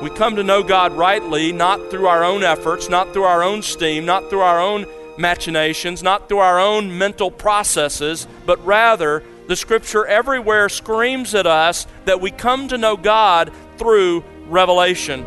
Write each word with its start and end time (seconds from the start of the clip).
We 0.00 0.10
come 0.10 0.36
to 0.36 0.44
know 0.44 0.62
God 0.62 0.92
rightly 0.92 1.50
not 1.50 1.90
through 1.90 2.06
our 2.06 2.22
own 2.22 2.44
efforts, 2.44 2.88
not 2.88 3.12
through 3.12 3.24
our 3.24 3.42
own 3.42 3.62
steam, 3.62 4.04
not 4.04 4.30
through 4.30 4.42
our 4.42 4.60
own 4.60 4.86
machinations, 5.16 6.04
not 6.04 6.28
through 6.28 6.38
our 6.38 6.60
own 6.60 6.96
mental 6.96 7.32
processes, 7.32 8.28
but 8.46 8.64
rather 8.64 9.24
the 9.48 9.56
scripture 9.56 10.06
everywhere 10.06 10.68
screams 10.68 11.34
at 11.34 11.48
us 11.48 11.84
that 12.04 12.20
we 12.20 12.30
come 12.30 12.68
to 12.68 12.78
know 12.78 12.96
God 12.96 13.52
through 13.76 14.22
revelation. 14.46 15.24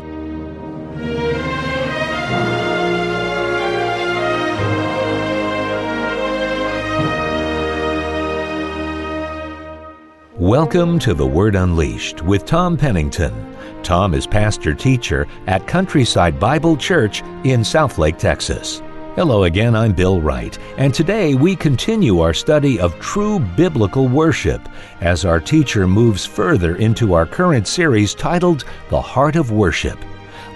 Welcome 10.38 10.98
to 11.00 11.12
The 11.12 11.26
Word 11.26 11.56
Unleashed 11.56 12.22
with 12.22 12.46
Tom 12.46 12.78
Pennington. 12.78 13.51
Tom 13.82 14.14
is 14.14 14.26
pastor 14.26 14.74
teacher 14.74 15.26
at 15.48 15.66
Countryside 15.66 16.38
Bible 16.38 16.76
Church 16.76 17.22
in 17.44 17.60
Southlake, 17.62 18.16
Texas. 18.16 18.80
Hello 19.16 19.44
again, 19.44 19.74
I'm 19.74 19.92
Bill 19.92 20.20
Wright, 20.20 20.56
and 20.78 20.94
today 20.94 21.34
we 21.34 21.56
continue 21.56 22.20
our 22.20 22.32
study 22.32 22.78
of 22.78 22.98
true 23.00 23.40
biblical 23.40 24.08
worship 24.08 24.66
as 25.00 25.24
our 25.24 25.40
teacher 25.40 25.86
moves 25.86 26.24
further 26.24 26.76
into 26.76 27.12
our 27.12 27.26
current 27.26 27.66
series 27.66 28.14
titled 28.14 28.64
The 28.88 29.00
Heart 29.00 29.36
of 29.36 29.50
Worship. 29.50 29.98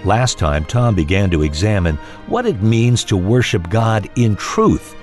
Last 0.05 0.39
time, 0.39 0.63
Tom 0.63 0.95
began 0.95 1.29
to 1.31 1.43
examine 1.43 1.97
what 2.27 2.45
it 2.45 2.61
means 2.63 3.03
to 3.05 3.17
worship 3.17 3.69
God 3.69 4.09
in 4.15 4.37
truth, 4.37 4.95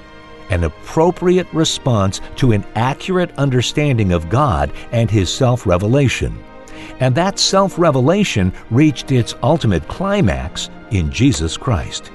an 0.51 0.65
appropriate 0.65 1.47
response 1.53 2.21
to 2.37 2.53
an 2.53 2.65
accurate 2.75 3.33
understanding 3.39 4.13
of 4.13 4.31
God 4.31 4.73
and 4.93 5.11
His 5.11 5.33
self 5.33 5.67
revelation 5.67 6.43
and 7.01 7.15
that 7.15 7.39
self 7.39 7.79
revelation 7.79 8.53
reached 8.71 9.13
its 9.13 9.35
ultimate 9.43 9.87
climax 9.89 10.71
in 10.91 11.11
Jesus 11.11 11.57
Christ. 11.57 12.11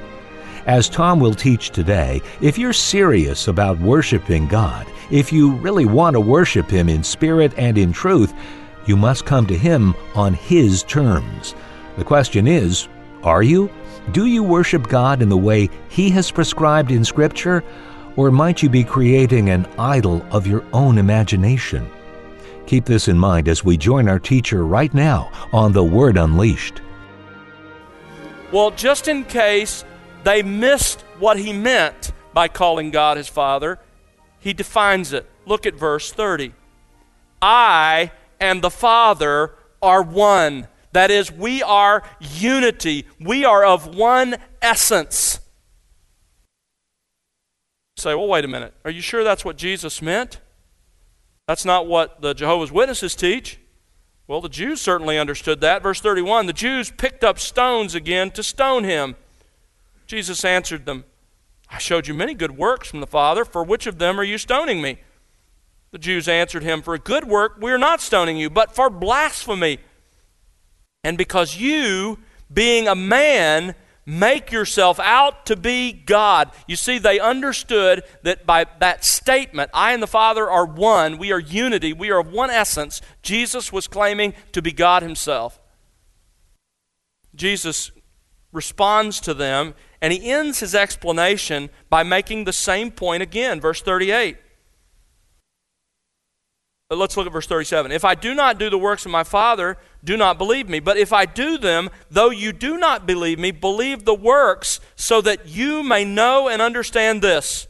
As 0.66 0.89
Tom 0.89 1.19
will 1.19 1.33
teach 1.33 1.69
today, 1.69 2.21
if 2.41 2.57
you're 2.57 2.73
serious 2.73 3.47
about 3.47 3.79
worshiping 3.79 4.47
God, 4.47 4.85
if 5.09 5.33
you 5.33 5.55
really 5.55 5.85
want 5.85 6.13
to 6.13 6.21
worship 6.21 6.69
Him 6.69 6.89
in 6.89 7.03
spirit 7.03 7.53
and 7.57 7.77
in 7.77 7.91
truth, 7.91 8.33
you 8.85 8.95
must 8.95 9.25
come 9.25 9.47
to 9.47 9.57
Him 9.57 9.95
on 10.16 10.33
His 10.33 10.83
terms. 10.83 11.55
The 11.97 12.03
question 12.03 12.47
is 12.47 12.88
are 13.23 13.44
you? 13.44 13.69
Do 14.11 14.25
you 14.25 14.44
worship 14.44 14.88
God 14.88 15.22
in 15.22 15.29
the 15.29 15.38
way 15.38 15.69
He 15.89 16.09
has 16.11 16.31
prescribed 16.31 16.91
in 16.91 17.03
Scripture? 17.03 17.63
Or 18.16 18.31
might 18.31 18.63
you 18.63 18.69
be 18.69 18.83
creating 18.83 19.49
an 19.49 19.66
idol 19.77 20.25
of 20.31 20.47
your 20.47 20.63
own 20.73 20.97
imagination? 20.97 21.89
Keep 22.70 22.86
this 22.86 23.08
in 23.08 23.17
mind 23.17 23.48
as 23.48 23.66
we 23.66 23.78
join 23.78 24.08
our 24.08 24.20
teacher 24.20 24.64
right 24.64 24.94
now 24.94 25.31
on 25.52 25.73
The 25.73 25.84
Word 25.84 26.17
Unleashed. 26.17 26.84
Well, 28.52 28.70
just 28.70 29.08
in 29.08 29.25
case 29.25 29.84
they 30.23 30.44
missed 30.44 31.02
what 31.17 31.40
he 31.40 31.52
meant 31.52 32.12
by 32.31 32.47
calling 32.47 32.92
God 32.92 33.17
his 33.17 33.28
Father, 33.28 33.80
he 34.38 34.53
defines 34.53 35.14
it. 35.14 35.28
Look 35.47 35.66
at 35.66 35.73
verse 35.73 36.12
30. 36.12 36.53
I 37.42 38.12
and 38.40 38.62
the 38.62 38.70
Father 38.70 39.56
are 39.81 40.03
one. 40.03 40.67
That 40.92 41.09
is, 41.09 41.31
we 41.31 41.64
are 41.64 42.03
unity. 42.20 43.08
We 43.20 43.45
are 43.45 43.66
of 43.66 43.95
one 43.95 44.38
essence. 44.62 45.40
say, 47.97 48.14
well, 48.14 48.28
wait 48.28 48.45
a 48.45 48.47
minute. 48.47 48.75
Are 48.86 48.92
you 48.92 49.02
sure 49.02 49.23
that's 49.23 49.44
what 49.44 49.58
Jesus 49.58 50.03
meant? 50.03 50.40
That's 51.50 51.66
not 51.66 51.88
what 51.88 52.22
the 52.22 52.36
Jehovah's 52.36 52.72
Witnesses 52.72 53.16
teach. 53.16 53.58
Well, 54.28 54.39
the 54.39 54.50
Jews 54.50 54.81
certainly 54.81 55.17
understood 55.17 55.61
that. 55.61 55.81
Verse 55.81 56.00
31 56.00 56.45
the 56.45 56.53
Jews 56.53 56.91
picked 56.91 57.23
up 57.23 57.39
stones 57.39 57.95
again 57.95 58.30
to 58.31 58.44
stone 58.44 58.83
him. 58.83 59.16
Jesus 60.06 60.46
answered 60.46 60.85
them, 60.85 61.06
I 61.68 61.79
showed 61.79 62.07
you 62.07 62.13
many 62.13 62.35
good 62.35 62.56
works 62.56 62.88
from 62.88 63.00
the 63.00 63.07
Father. 63.07 63.44
For 63.46 63.63
which 63.63 63.88
of 63.88 63.97
them 63.97 64.19
are 64.19 64.23
you 64.23 64.38
stoning 64.38 64.79
me? 64.79 65.00
The 65.90 65.97
Jews 65.97 66.28
answered 66.28 66.62
him, 66.62 66.84
For 66.84 66.94
a 66.94 67.00
good 67.00 67.23
work 67.23 67.57
we 67.59 67.72
are 67.72 67.79
not 67.79 68.00
stoning 68.00 68.38
you, 68.38 68.52
but 68.52 68.75
for 68.75 68.91
blasphemy. 68.91 69.79
And 71.03 71.18
because 71.18 71.57
you, 71.57 72.19
being 72.53 72.88
a 72.88 72.94
man, 72.94 73.73
make 74.09 74.52
yourself 74.52 75.00
out 75.00 75.46
to 75.46 75.56
be 75.56 75.94
God. 75.94 76.50
You 76.68 76.75
see, 76.75 76.97
they 76.97 77.20
understood 77.20 78.03
that 78.24 78.44
by 78.44 78.66
that 78.80 79.06
statement, 79.06 79.70
I 79.72 79.94
and 79.94 80.02
the 80.02 80.08
Father 80.08 80.50
are 80.50 80.66
one, 80.66 81.20
we 81.20 81.31
are 81.31 81.40
unity, 81.40 81.94
we 81.94 82.09
are 82.09 82.20
of 82.20 82.31
one 82.31 82.50
essence, 82.50 83.02
Jesus 83.22 83.72
was 83.72 83.88
claiming 83.88 84.34
to 84.52 84.64
be 84.64 84.72
God 84.72 85.03
himself. 85.03 85.62
Jesus 87.36 87.92
responds 88.52 89.20
to 89.22 89.36
them, 89.36 89.75
and 90.02 90.12
he 90.12 90.31
ends 90.31 90.59
his 90.59 90.74
explanation 90.74 91.70
by 91.90 92.02
making 92.02 92.46
the 92.46 92.53
same 92.53 92.90
point 92.90 93.22
again, 93.22 93.62
verse 93.62 93.81
38. 93.84 94.38
Let's 96.91 97.16
look 97.16 97.27
at 97.27 97.33
verse 97.33 97.45
37. 97.45 97.91
If 97.91 98.03
I 98.03 98.16
do 98.16 98.33
not 98.33 98.57
do 98.57 98.72
the 98.72 98.77
works 98.77 99.05
of 99.05 99.11
my 99.11 99.23
Father, 99.23 99.77
do 100.03 100.17
not 100.17 100.39
believe 100.39 100.67
me. 100.67 100.79
But 100.79 100.97
if 100.97 101.13
I 101.13 101.27
do 101.27 101.59
them, 101.59 101.91
though 102.09 102.31
you 102.31 102.51
do 102.51 102.79
not 102.79 103.05
believe 103.05 103.38
me, 103.38 103.51
believe 103.51 104.05
the 104.05 104.16
works, 104.16 104.79
so 104.95 105.22
that 105.22 105.47
you 105.47 105.83
may 105.83 106.03
know 106.03 106.47
and 106.47 106.61
understand 106.61 107.22
this 107.22 107.67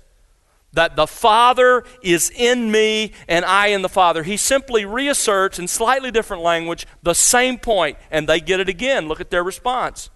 that 0.72 0.96
the 0.96 1.08
Father 1.08 1.84
is 2.04 2.30
in 2.30 2.72
me 2.72 3.12
and 3.28 3.44
I 3.44 3.68
in 3.68 3.82
the 3.82 3.90
Father. 3.90 4.22
He 4.22 4.38
simply 4.38 4.86
reasserts 4.86 5.58
in 5.58 5.68
slightly 5.68 6.12
different 6.12 6.44
language 6.44 6.86
the 7.02 7.16
same 7.16 7.58
point, 7.58 7.98
and 8.12 8.30
they 8.30 8.40
get 8.40 8.60
it 8.60 8.70
again. 8.70 9.08
Look 9.08 9.20
at 9.20 9.32
their 9.32 9.44
response. 9.44 10.12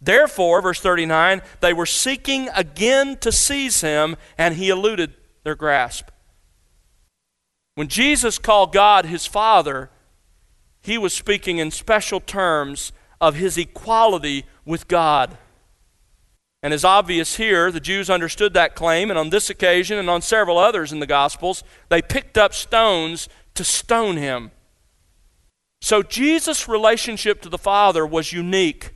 Therefore, 0.00 0.62
verse 0.62 0.80
39, 0.80 1.42
they 1.60 1.74
were 1.74 1.86
seeking 1.86 2.48
again 2.54 3.18
to 3.18 3.30
seize 3.30 3.82
him, 3.82 4.16
and 4.38 4.54
he 4.54 4.70
eluded 4.70 5.12
their 5.44 5.54
grasp. 5.54 6.08
When 7.74 7.88
Jesus 7.88 8.38
called 8.38 8.72
God 8.72 9.06
his 9.06 9.26
Father, 9.26 9.90
he 10.80 10.98
was 10.98 11.12
speaking 11.12 11.58
in 11.58 11.70
special 11.70 12.20
terms 12.20 12.92
of 13.20 13.34
his 13.34 13.58
equality 13.58 14.44
with 14.64 14.86
God. 14.86 15.38
And 16.62 16.72
as 16.72 16.84
obvious 16.84 17.36
here, 17.36 17.70
the 17.70 17.80
Jews 17.80 18.08
understood 18.08 18.54
that 18.54 18.74
claim, 18.74 19.10
and 19.10 19.18
on 19.18 19.30
this 19.30 19.50
occasion 19.50 19.98
and 19.98 20.08
on 20.08 20.22
several 20.22 20.56
others 20.56 20.92
in 20.92 21.00
the 21.00 21.06
Gospels, 21.06 21.62
they 21.88 22.00
picked 22.00 22.38
up 22.38 22.54
stones 22.54 23.28
to 23.54 23.64
stone 23.64 24.16
him. 24.16 24.50
So 25.82 26.02
Jesus' 26.02 26.68
relationship 26.68 27.42
to 27.42 27.48
the 27.48 27.58
Father 27.58 28.06
was 28.06 28.32
unique. 28.32 28.92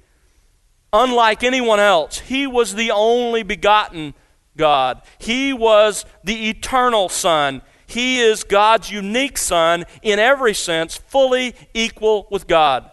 Unlike 0.92 1.42
anyone 1.42 1.80
else, 1.80 2.20
he 2.20 2.46
was 2.46 2.74
the 2.74 2.90
only 2.90 3.42
begotten 3.42 4.14
God, 4.56 5.02
he 5.18 5.52
was 5.52 6.04
the 6.24 6.48
eternal 6.48 7.08
Son. 7.08 7.62
He 7.88 8.20
is 8.20 8.44
God's 8.44 8.90
unique 8.90 9.38
Son 9.38 9.84
in 10.02 10.18
every 10.18 10.52
sense, 10.52 10.96
fully 10.96 11.54
equal 11.72 12.28
with 12.30 12.46
God. 12.46 12.90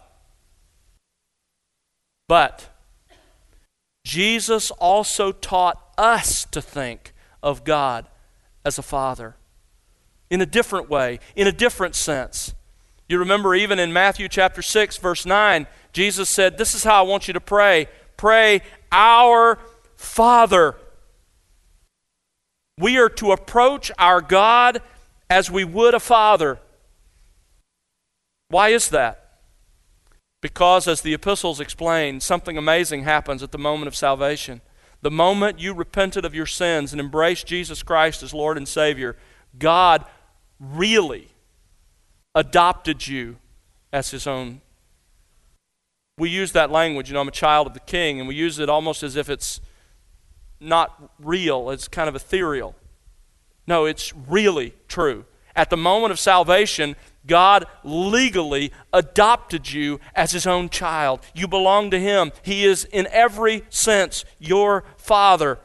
But 2.28 2.70
Jesus 4.04 4.70
also 4.70 5.32
taught 5.32 5.92
us 5.98 6.46
to 6.46 6.62
think 6.62 7.12
of 7.42 7.62
God 7.62 8.06
as 8.64 8.78
a 8.78 8.82
Father 8.82 9.36
in 10.30 10.40
a 10.40 10.46
different 10.46 10.88
way, 10.88 11.20
in 11.36 11.46
a 11.46 11.52
different 11.52 11.94
sense. 11.94 12.54
You 13.06 13.18
remember, 13.18 13.54
even 13.54 13.78
in 13.78 13.92
Matthew 13.92 14.28
chapter 14.28 14.62
6, 14.62 14.96
verse 14.96 15.26
9, 15.26 15.66
Jesus 15.92 16.30
said, 16.30 16.56
This 16.56 16.74
is 16.74 16.84
how 16.84 17.04
I 17.04 17.06
want 17.06 17.28
you 17.28 17.34
to 17.34 17.40
pray. 17.40 17.86
Pray, 18.16 18.62
Our 18.90 19.58
Father 19.94 20.74
we 22.78 22.98
are 22.98 23.08
to 23.08 23.32
approach 23.32 23.90
our 23.98 24.20
God 24.20 24.82
as 25.30 25.50
we 25.50 25.64
would 25.64 25.94
a 25.94 26.00
father. 26.00 26.58
Why 28.48 28.68
is 28.68 28.90
that? 28.90 29.22
Because, 30.42 30.86
as 30.86 31.00
the 31.00 31.14
epistles 31.14 31.58
explain, 31.58 32.20
something 32.20 32.58
amazing 32.58 33.02
happens 33.04 33.42
at 33.42 33.50
the 33.50 33.58
moment 33.58 33.88
of 33.88 33.96
salvation. 33.96 34.60
The 35.02 35.10
moment 35.10 35.58
you 35.58 35.72
repented 35.72 36.24
of 36.24 36.34
your 36.34 36.46
sins 36.46 36.92
and 36.92 37.00
embraced 37.00 37.46
Jesus 37.46 37.82
Christ 37.82 38.22
as 38.22 38.34
Lord 38.34 38.56
and 38.56 38.68
Savior, 38.68 39.16
God 39.58 40.04
really 40.60 41.28
adopted 42.34 43.06
you 43.06 43.36
as 43.92 44.10
His 44.10 44.26
own. 44.26 44.60
We 46.18 46.28
use 46.30 46.52
that 46.52 46.70
language, 46.70 47.08
you 47.08 47.14
know, 47.14 47.20
I'm 47.20 47.28
a 47.28 47.32
child 47.32 47.66
of 47.66 47.74
the 47.74 47.80
King, 47.80 48.20
and 48.20 48.28
we 48.28 48.34
use 48.34 48.58
it 48.58 48.68
almost 48.68 49.02
as 49.02 49.16
if 49.16 49.28
it's 49.28 49.60
not 50.60 51.10
real, 51.18 51.70
it's 51.70 51.88
kind 51.88 52.08
of 52.08 52.14
ethereal. 52.14 52.74
No, 53.66 53.84
it's 53.84 54.14
really 54.14 54.74
true. 54.88 55.24
At 55.54 55.70
the 55.70 55.76
moment 55.76 56.12
of 56.12 56.20
salvation, 56.20 56.96
God 57.26 57.64
legally 57.82 58.72
adopted 58.92 59.72
you 59.72 60.00
as 60.14 60.32
his 60.32 60.46
own 60.46 60.68
child. 60.68 61.20
You 61.34 61.48
belong 61.48 61.90
to 61.90 61.98
him. 61.98 62.30
He 62.42 62.64
is, 62.64 62.84
in 62.84 63.08
every 63.10 63.64
sense, 63.68 64.24
your 64.38 64.84
father. 64.96 65.58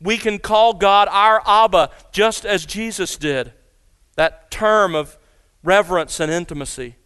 We 0.00 0.18
can 0.18 0.38
call 0.38 0.74
God 0.74 1.08
our 1.10 1.42
Abba 1.46 1.90
just 2.12 2.44
as 2.44 2.66
Jesus 2.66 3.16
did. 3.16 3.52
That 4.16 4.50
term 4.50 4.94
of 4.94 5.16
reverence 5.62 6.20
and 6.20 6.30
intimacy. 6.30 6.96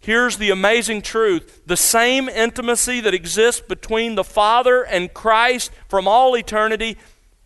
Here's 0.00 0.38
the 0.38 0.50
amazing 0.50 1.02
truth 1.02 1.62
the 1.66 1.76
same 1.76 2.28
intimacy 2.28 3.00
that 3.00 3.14
exists 3.14 3.60
between 3.60 4.14
the 4.14 4.24
Father 4.24 4.82
and 4.82 5.12
Christ 5.12 5.70
from 5.88 6.08
all 6.08 6.36
eternity 6.36 6.96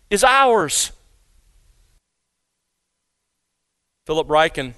is 0.09 0.23
ours. 0.23 0.91
Philip 4.05 4.27
Ryken 4.27 4.73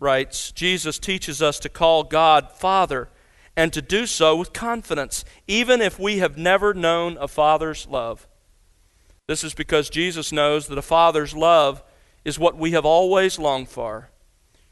writes 0.00 0.50
Jesus 0.52 0.98
teaches 0.98 1.40
us 1.40 1.60
to 1.60 1.68
call 1.68 2.02
God 2.02 2.50
Father 2.52 3.10
and 3.56 3.72
to 3.72 3.82
do 3.82 4.06
so 4.06 4.36
with 4.36 4.52
confidence, 4.52 5.24
even 5.46 5.80
if 5.80 5.98
we 5.98 6.18
have 6.18 6.36
never 6.36 6.74
known 6.74 7.16
a 7.20 7.28
Father's 7.28 7.86
love. 7.86 8.26
This 9.28 9.44
is 9.44 9.54
because 9.54 9.90
Jesus 9.90 10.32
knows 10.32 10.66
that 10.66 10.78
a 10.78 10.82
Father's 10.82 11.34
love 11.34 11.82
is 12.24 12.38
what 12.38 12.56
we 12.56 12.72
have 12.72 12.84
always 12.84 13.38
longed 13.38 13.68
for. 13.68 14.10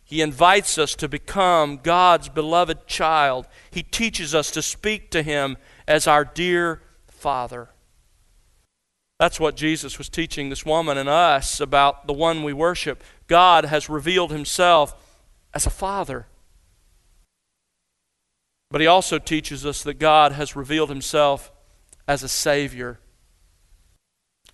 He 0.08 0.22
invites 0.22 0.78
us 0.78 0.94
to 0.94 1.06
become 1.06 1.80
God's 1.82 2.30
beloved 2.30 2.86
child. 2.86 3.46
He 3.70 3.82
teaches 3.82 4.34
us 4.34 4.50
to 4.52 4.62
speak 4.62 5.10
to 5.10 5.22
Him 5.22 5.58
as 5.86 6.06
our 6.06 6.24
dear 6.24 6.80
Father. 7.08 7.68
That's 9.18 9.38
what 9.38 9.54
Jesus 9.54 9.98
was 9.98 10.08
teaching 10.08 10.48
this 10.48 10.64
woman 10.64 10.96
and 10.96 11.10
us 11.10 11.60
about 11.60 12.06
the 12.06 12.14
one 12.14 12.42
we 12.42 12.54
worship. 12.54 13.04
God 13.26 13.66
has 13.66 13.90
revealed 13.90 14.32
Himself 14.32 14.94
as 15.52 15.66
a 15.66 15.70
Father. 15.70 16.26
But 18.70 18.80
He 18.80 18.86
also 18.86 19.18
teaches 19.18 19.66
us 19.66 19.82
that 19.82 19.98
God 19.98 20.32
has 20.32 20.56
revealed 20.56 20.88
Himself 20.88 21.52
as 22.06 22.22
a 22.22 22.28
Savior. 22.28 22.98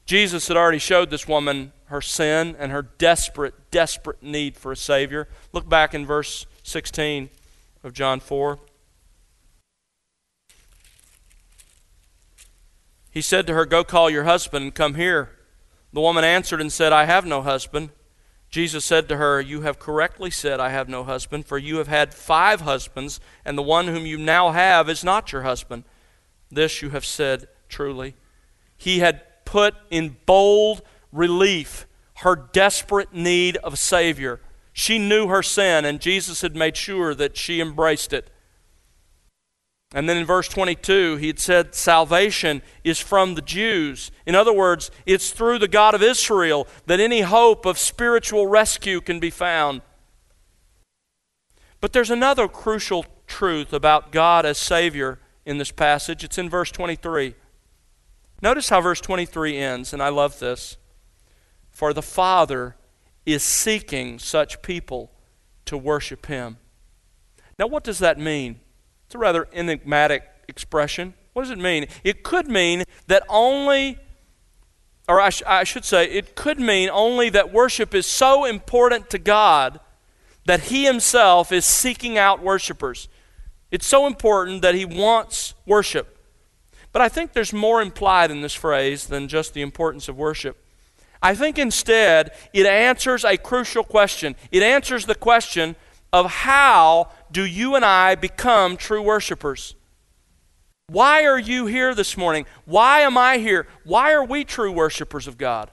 Jesus 0.05 0.49
had 0.49 0.57
already 0.57 0.81
showed 0.81 1.11
this 1.11 1.29
woman 1.29 1.73
her 1.87 2.01
sin 2.01 2.57
and 2.59 2.73
her 2.73 2.83
desperate, 2.83 3.71
desperate 3.71 4.23
need 4.23 4.57
for 4.57 4.73
a 4.73 4.77
Savior. 4.77 5.29
Look 5.53 5.69
back 5.69 5.95
in 5.95 6.07
verse 6.07 6.47
16 6.63 7.31
of 7.83 7.93
John 7.93 8.21
4. 8.21 8.59
He 13.11 13.21
said 13.21 13.47
to 13.47 13.55
her, 13.55 13.65
Go 13.65 13.85
call 13.85 14.11
your 14.11 14.25
husband 14.25 14.65
and 14.65 14.75
come 14.75 14.95
here. 14.95 15.31
The 15.93 16.01
woman 16.01 16.25
answered 16.25 16.61
and 16.61 16.73
said, 16.73 16.93
I 16.93 17.05
have 17.05 17.25
no 17.25 17.43
husband. 17.43 17.91
Jesus 18.51 18.85
said 18.85 19.09
to 19.09 19.17
her, 19.17 19.41
You 19.41 19.61
have 19.61 19.79
correctly 19.79 20.31
said, 20.31 20.59
I 20.59 20.71
have 20.71 20.89
no 20.89 21.05
husband, 21.05 21.47
for 21.47 21.59
you 21.59 21.77
have 21.77 21.89
had 21.89 22.15
five 22.15 22.63
husbands, 22.63 23.21
and 23.45 23.57
the 23.57 23.63
one 23.63 23.87
whom 23.87 24.07
you 24.07 24.19
now 24.19 24.51
have 24.51 24.89
is 24.89 25.05
not 25.05 25.33
your 25.33 25.43
husband. 25.43 25.85
This 26.51 26.83
you 26.83 26.91
have 26.91 27.05
said 27.05 27.49
truly. 27.69 28.15
He 28.77 28.99
had 28.99 29.23
put 29.45 29.75
in 29.91 30.17
bold 30.27 30.83
relief 31.15 31.87
her 32.19 32.37
desperate 32.37 33.13
need 33.13 33.57
of 33.59 33.75
a 33.75 33.79
Savior. 33.79 34.41
She 34.73 34.99
knew 34.99 35.29
her 35.29 35.43
sin, 35.43 35.85
and 35.85 36.01
Jesus 36.01 36.43
had 36.43 36.57
made 36.57 36.77
sure 36.77 37.15
that 37.15 37.37
she 37.37 37.61
embraced 37.61 38.13
it. 38.13 38.31
And 39.93 40.09
then 40.09 40.17
in 40.17 40.27
verse 40.27 40.49
22, 40.49 41.17
he 41.17 41.29
had 41.29 41.39
said, 41.39 41.75
Salvation 41.75 42.63
is 42.83 42.99
from 42.99 43.35
the 43.35 43.43
Jews. 43.43 44.11
In 44.27 44.35
other 44.35 44.53
words, 44.53 44.91
it's 45.07 45.31
through 45.31 45.61
the 45.61 45.69
God 45.69 45.95
of 45.95 46.03
Israel 46.03 46.67
that 46.87 46.99
any 46.99 47.21
hope 47.21 47.65
of 47.65 47.79
spiritual 47.79 48.49
rescue 48.49 49.01
can 49.01 49.21
be 49.21 49.31
found. 49.31 49.83
But 51.81 51.93
there's 51.93 52.11
another 52.11 52.49
crucial 52.49 53.07
truth 53.29 53.73
about 53.73 54.11
God 54.11 54.45
as 54.45 54.59
Savior 54.59 55.21
in 55.47 55.59
this 55.59 55.71
passage. 55.71 56.25
It's 56.25 56.39
in 56.39 56.51
verse 56.51 56.73
23. 56.73 57.35
Notice 58.43 58.71
how 58.71 58.81
verse 58.81 59.01
23 59.01 59.57
ends, 59.57 59.93
and 59.93 60.03
I 60.03 60.09
love 60.09 60.41
this. 60.41 60.77
For 61.75 61.93
the 61.93 62.03
Father 62.03 62.77
is 63.27 63.43
seeking 63.43 64.19
such 64.19 64.63
people 64.63 65.11
to 65.67 65.77
worship 65.77 66.27
Him. 66.27 66.57
Now, 67.59 67.67
what 67.67 67.85
does 67.85 67.99
that 67.99 68.19
mean? 68.19 68.61
It's 69.07 69.15
a 69.15 69.19
rather 69.19 69.49
enigmatic 69.53 70.23
expression. 70.49 71.15
What 71.33 71.43
does 71.43 71.51
it 71.51 71.59
mean? 71.59 71.87
It 72.05 72.23
could 72.23 72.49
mean 72.49 72.85
that 73.09 73.25
only, 73.29 73.99
or 75.09 75.21
I, 75.21 75.31
sh- 75.31 75.43
I 75.47 75.65
should 75.65 75.85
say, 75.85 76.05
it 76.05 76.37
could 76.37 76.61
mean 76.61 76.89
only 76.91 77.29
that 77.31 77.53
worship 77.53 77.93
is 77.93 78.07
so 78.07 78.45
important 78.45 79.11
to 79.11 79.19
God 79.19 79.81
that 80.47 80.65
He 80.65 80.85
Himself 80.85 81.51
is 81.51 81.67
seeking 81.67 82.17
out 82.17 82.41
worshipers. 82.41 83.09
It's 83.73 83.87
so 83.87 84.07
important 84.07 84.63
that 84.63 84.77
He 84.77 84.85
wants 84.85 85.55
worship. 85.67 86.19
But 86.93 87.03
I 87.03 87.09
think 87.09 87.33
there's 87.33 87.53
more 87.53 87.83
implied 87.83 88.31
in 88.31 88.43
this 88.43 88.55
phrase 88.55 89.07
than 89.07 89.27
just 89.27 89.55
the 89.55 89.63
importance 89.63 90.09
of 90.09 90.17
worship. 90.17 90.64
I 91.25 91.35
think 91.35 91.59
instead 91.59 92.33
it 92.53 92.67
answers 92.67 93.25
a 93.25 93.39
crucial 93.39 93.83
question. 93.83 94.37
It 94.53 94.63
answers 94.63 95.07
the 95.07 95.15
question 95.15 95.75
of 96.13 96.31
how 96.31 97.09
do 97.33 97.47
you 97.47 97.75
and 97.75 97.85
I 97.85 98.15
become 98.15 98.77
true 98.77 99.01
worshipers? 99.01 99.75
Why 100.89 101.25
are 101.25 101.39
you 101.39 101.65
here 101.65 101.95
this 101.95 102.19
morning? 102.19 102.45
Why 102.67 103.01
am 103.01 103.17
I 103.17 103.39
here? 103.39 103.67
Why 103.85 104.13
are 104.13 104.23
we 104.23 104.45
true 104.45 104.71
worshipers 104.71 105.27
of 105.27 105.39
God? 105.39 105.71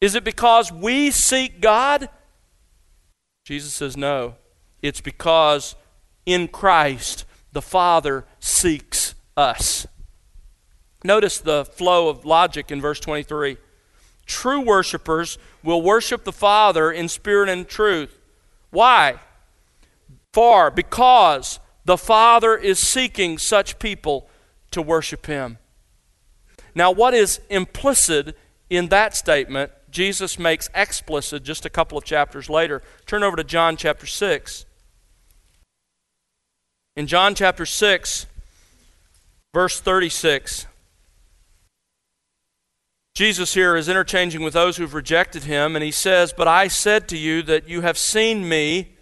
Is 0.00 0.16
it 0.16 0.24
because 0.24 0.72
we 0.72 1.12
seek 1.12 1.60
God? 1.60 2.08
Jesus 3.44 3.72
says 3.72 3.96
no. 3.96 4.34
It's 4.82 5.00
because 5.00 5.76
in 6.26 6.48
Christ 6.48 7.24
the 7.52 7.62
Father 7.62 8.24
seeks 8.40 9.14
us. 9.36 9.86
Notice 11.04 11.38
the 11.38 11.64
flow 11.64 12.08
of 12.08 12.24
logic 12.24 12.72
in 12.72 12.80
verse 12.80 12.98
23. 12.98 13.58
True 14.26 14.60
worshipers 14.60 15.38
will 15.62 15.82
worship 15.82 16.24
the 16.24 16.32
Father 16.32 16.90
in 16.90 17.08
spirit 17.08 17.48
and 17.48 17.68
truth. 17.68 18.18
Why? 18.70 19.20
For, 20.32 20.70
because 20.70 21.60
the 21.84 21.96
Father 21.96 22.56
is 22.56 22.78
seeking 22.78 23.38
such 23.38 23.78
people 23.78 24.28
to 24.70 24.82
worship 24.82 25.26
Him. 25.26 25.58
Now, 26.74 26.90
what 26.90 27.14
is 27.14 27.40
implicit 27.50 28.36
in 28.68 28.88
that 28.88 29.14
statement, 29.14 29.70
Jesus 29.90 30.38
makes 30.38 30.68
explicit 30.74 31.44
just 31.44 31.64
a 31.64 31.70
couple 31.70 31.96
of 31.96 32.04
chapters 32.04 32.50
later. 32.50 32.82
Turn 33.06 33.22
over 33.22 33.36
to 33.36 33.44
John 33.44 33.76
chapter 33.76 34.06
6. 34.06 34.66
In 36.96 37.06
John 37.06 37.34
chapter 37.34 37.66
6, 37.66 38.26
verse 39.52 39.80
36. 39.80 40.66
Jesus 43.14 43.54
here 43.54 43.76
is 43.76 43.88
interchanging 43.88 44.42
with 44.42 44.54
those 44.54 44.76
who've 44.76 44.92
rejected 44.92 45.44
him, 45.44 45.76
and 45.76 45.84
he 45.84 45.92
says, 45.92 46.32
But 46.32 46.48
I 46.48 46.66
said 46.66 47.06
to 47.08 47.16
you 47.16 47.42
that 47.42 47.68
you 47.68 47.82
have 47.82 47.96
seen 47.96 48.48
me, 48.48 48.96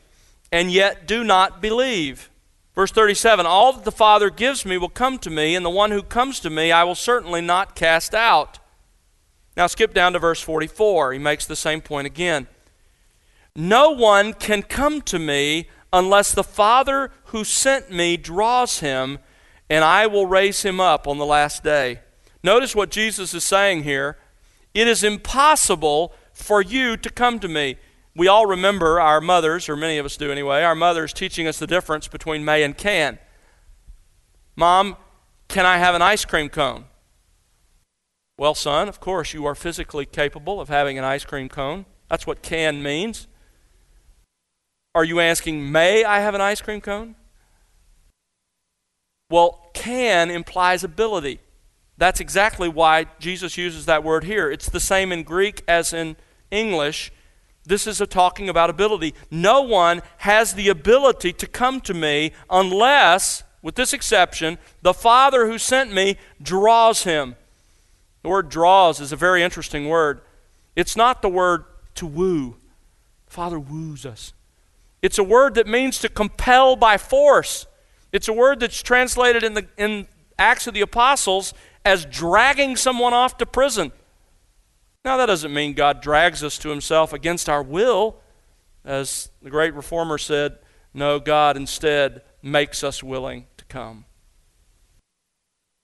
and 0.53 0.71
yet 0.71 1.07
do 1.07 1.25
not 1.25 1.63
believe. 1.63 2.29
Verse 2.75 2.91
37 2.91 3.47
All 3.47 3.73
that 3.73 3.85
the 3.85 3.91
Father 3.91 4.29
gives 4.29 4.67
me 4.67 4.77
will 4.77 4.91
come 4.91 5.19
to 5.21 5.31
me, 5.31 5.57
and 5.57 5.65
the 5.65 5.71
one 5.71 5.93
who 5.93 6.03
comes 6.03 6.41
to 6.41 6.51
me 6.51 6.71
I 6.71 6.85
will 6.85 6.95
certainly 6.95 7.41
not 7.41 7.75
cast 7.75 8.15
out. 8.15 8.59
Now 9.57 9.67
skip 9.67 9.95
down 9.95 10.13
to 10.13 10.19
verse 10.19 10.43
44. 10.43 11.15
He 11.15 11.19
makes 11.19 11.47
the 11.47 11.57
same 11.57 11.81
point 11.81 12.07
again. 12.07 12.49
No 13.57 13.93
one 13.93 14.35
can 14.35 14.63
come 14.63 15.01
to 15.03 15.19
me 15.19 15.71
unless 15.91 16.35
the 16.35 16.45
Father 16.45 17.11
who 17.27 17.45
sent 17.45 17.91
me 17.91 18.19
draws 18.19 18.81
him, 18.81 19.21
and 19.71 19.83
I 19.83 20.07
will 20.07 20.27
raise 20.27 20.65
him 20.65 20.81
up 20.81 21.09
on 21.09 21.17
the 21.17 21.25
last 21.25 21.65
day. 21.65 22.01
Notice 22.43 22.75
what 22.75 22.91
Jesus 22.91 23.35
is 23.35 23.45
saying 23.45 23.85
here. 23.85 24.19
It 24.75 24.89
is 24.89 25.05
impossible 25.05 26.13
for 26.33 26.63
you 26.63 26.97
to 26.97 27.11
come 27.11 27.39
to 27.41 27.49
me. 27.49 27.77
We 28.15 28.29
all 28.29 28.47
remember 28.47 29.01
our 29.01 29.21
mothers, 29.21 29.69
or 29.69 29.77
many 29.77 29.99
of 29.99 30.05
us 30.05 30.17
do 30.17 30.31
anyway, 30.31 30.63
our 30.63 30.75
mothers 30.75 31.13
teaching 31.13 31.47
us 31.47 31.59
the 31.59 31.67
difference 31.67 32.09
between 32.09 32.45
may 32.45 32.63
and 32.63 32.77
can. 32.77 33.19
Mom, 34.57 34.97
can 35.49 35.65
I 35.65 35.79
have 35.79 35.95
an 35.95 36.03
ice 36.03 36.25
cream 36.25 36.49
cone? 36.49 36.87
Well, 38.39 38.55
son, 38.55 38.89
of 38.89 39.01
course, 39.01 39.33
you 39.33 39.47
are 39.47 39.55
physically 39.55 40.05
capable 40.05 40.61
of 40.61 40.69
having 40.69 40.99
an 40.99 41.05
ice 41.05 41.25
cream 41.25 41.49
cone. 41.49 41.87
That's 42.09 42.27
what 42.27 42.43
can 42.43 42.83
means. 42.83 43.29
Are 44.95 45.05
you 45.05 45.21
asking, 45.21 45.71
may 45.73 46.05
I 46.05 46.21
have 46.21 46.35
an 46.35 46.41
ice 46.41 46.61
cream 46.61 46.81
cone? 46.81 47.15
Well, 49.31 49.71
can 49.73 50.31
implies 50.31 50.85
ability. 50.85 51.41
That's 52.03 52.19
exactly 52.19 52.69
why 52.69 53.07
Jesus 53.21 53.57
uses 53.57 53.87
that 53.87 54.03
word 54.03 54.25
here. 54.25 54.51
It's 54.51 54.69
the 54.69 54.81
same 54.81 55.13
in 55.13 55.23
Greek 55.23 55.63
as 55.69 55.93
in 55.93 56.17
English. 56.51 57.13
This 57.65 57.87
is 57.87 58.01
a 58.01 58.09
talking 58.09 58.49
about 58.49 58.71
ability. 58.71 59.15
No 59.31 59.63
one 59.63 60.03
has 60.17 60.55
the 60.55 60.69
ability 60.69 61.33
to 61.35 61.47
come 61.47 61.81
to 61.83 61.95
me 61.95 62.33
unless, 62.51 63.45
with 63.63 63.77
this 63.77 63.93
exception, 63.93 64.59
the 64.83 64.93
Father 64.93 65.47
who 65.47 65.59
sent 65.59 65.93
me 65.93 66.17
draws 66.43 67.05
him. 67.05 67.37
The 68.25 68.31
word 68.31 68.49
draws 68.49 69.01
is 69.01 69.13
a 69.13 69.17
very 69.17 69.45
interesting 69.45 69.89
word. 69.89 70.23
It's 70.75 70.97
not 70.97 71.23
the 71.23 71.29
word 71.29 71.67
to 71.95 72.07
woo. 72.07 72.57
Father 73.29 73.61
woos 73.61 74.05
us. 74.05 74.33
It's 75.03 75.19
a 75.19 75.25
word 75.25 75.55
that 75.55 75.69
means 75.69 76.01
to 76.01 76.09
compel 76.09 76.75
by 76.75 76.99
force. 76.99 77.69
It's 78.11 78.27
a 78.27 78.33
word 78.33 78.59
that's 78.59 78.83
translated 78.83 79.45
in 79.45 79.55
the 79.55 79.69
in 79.79 80.09
Acts 80.37 80.67
of 80.67 80.75
the 80.75 80.81
Apostles 80.81 81.55
as 81.85 82.05
dragging 82.05 82.77
someone 82.77 83.13
off 83.13 83.37
to 83.39 83.47
prison. 83.47 83.93
Now, 85.05 85.17
that 85.17 85.27
doesn't 85.27 85.53
mean 85.53 85.75
God 85.75 86.01
drags 86.01 86.45
us 86.45 86.59
to 86.59 86.69
himself 86.69 87.13
against 87.13 87.49
our 87.49 87.63
will. 87.63 88.17
As 88.85 89.31
the 89.41 89.51
great 89.51 89.75
reformer 89.75 90.19
said, 90.19 90.59
No, 90.95 91.19
God 91.19 91.57
instead 91.57 92.23
makes 92.43 92.85
us 92.85 93.03
willing 93.03 93.47
to 93.57 93.65
come. 93.65 94.05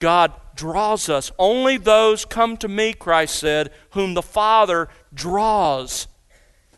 God 0.01 0.33
draws 0.55 1.09
us. 1.09 1.33
Only 1.39 1.77
those 1.77 2.25
come 2.25 2.57
to 2.59 2.69
me, 2.69 2.93
Christ 2.93 3.37
said, 3.37 3.73
whom 3.91 4.15
the 4.15 4.23
Father 4.23 4.89
draws. 5.13 6.07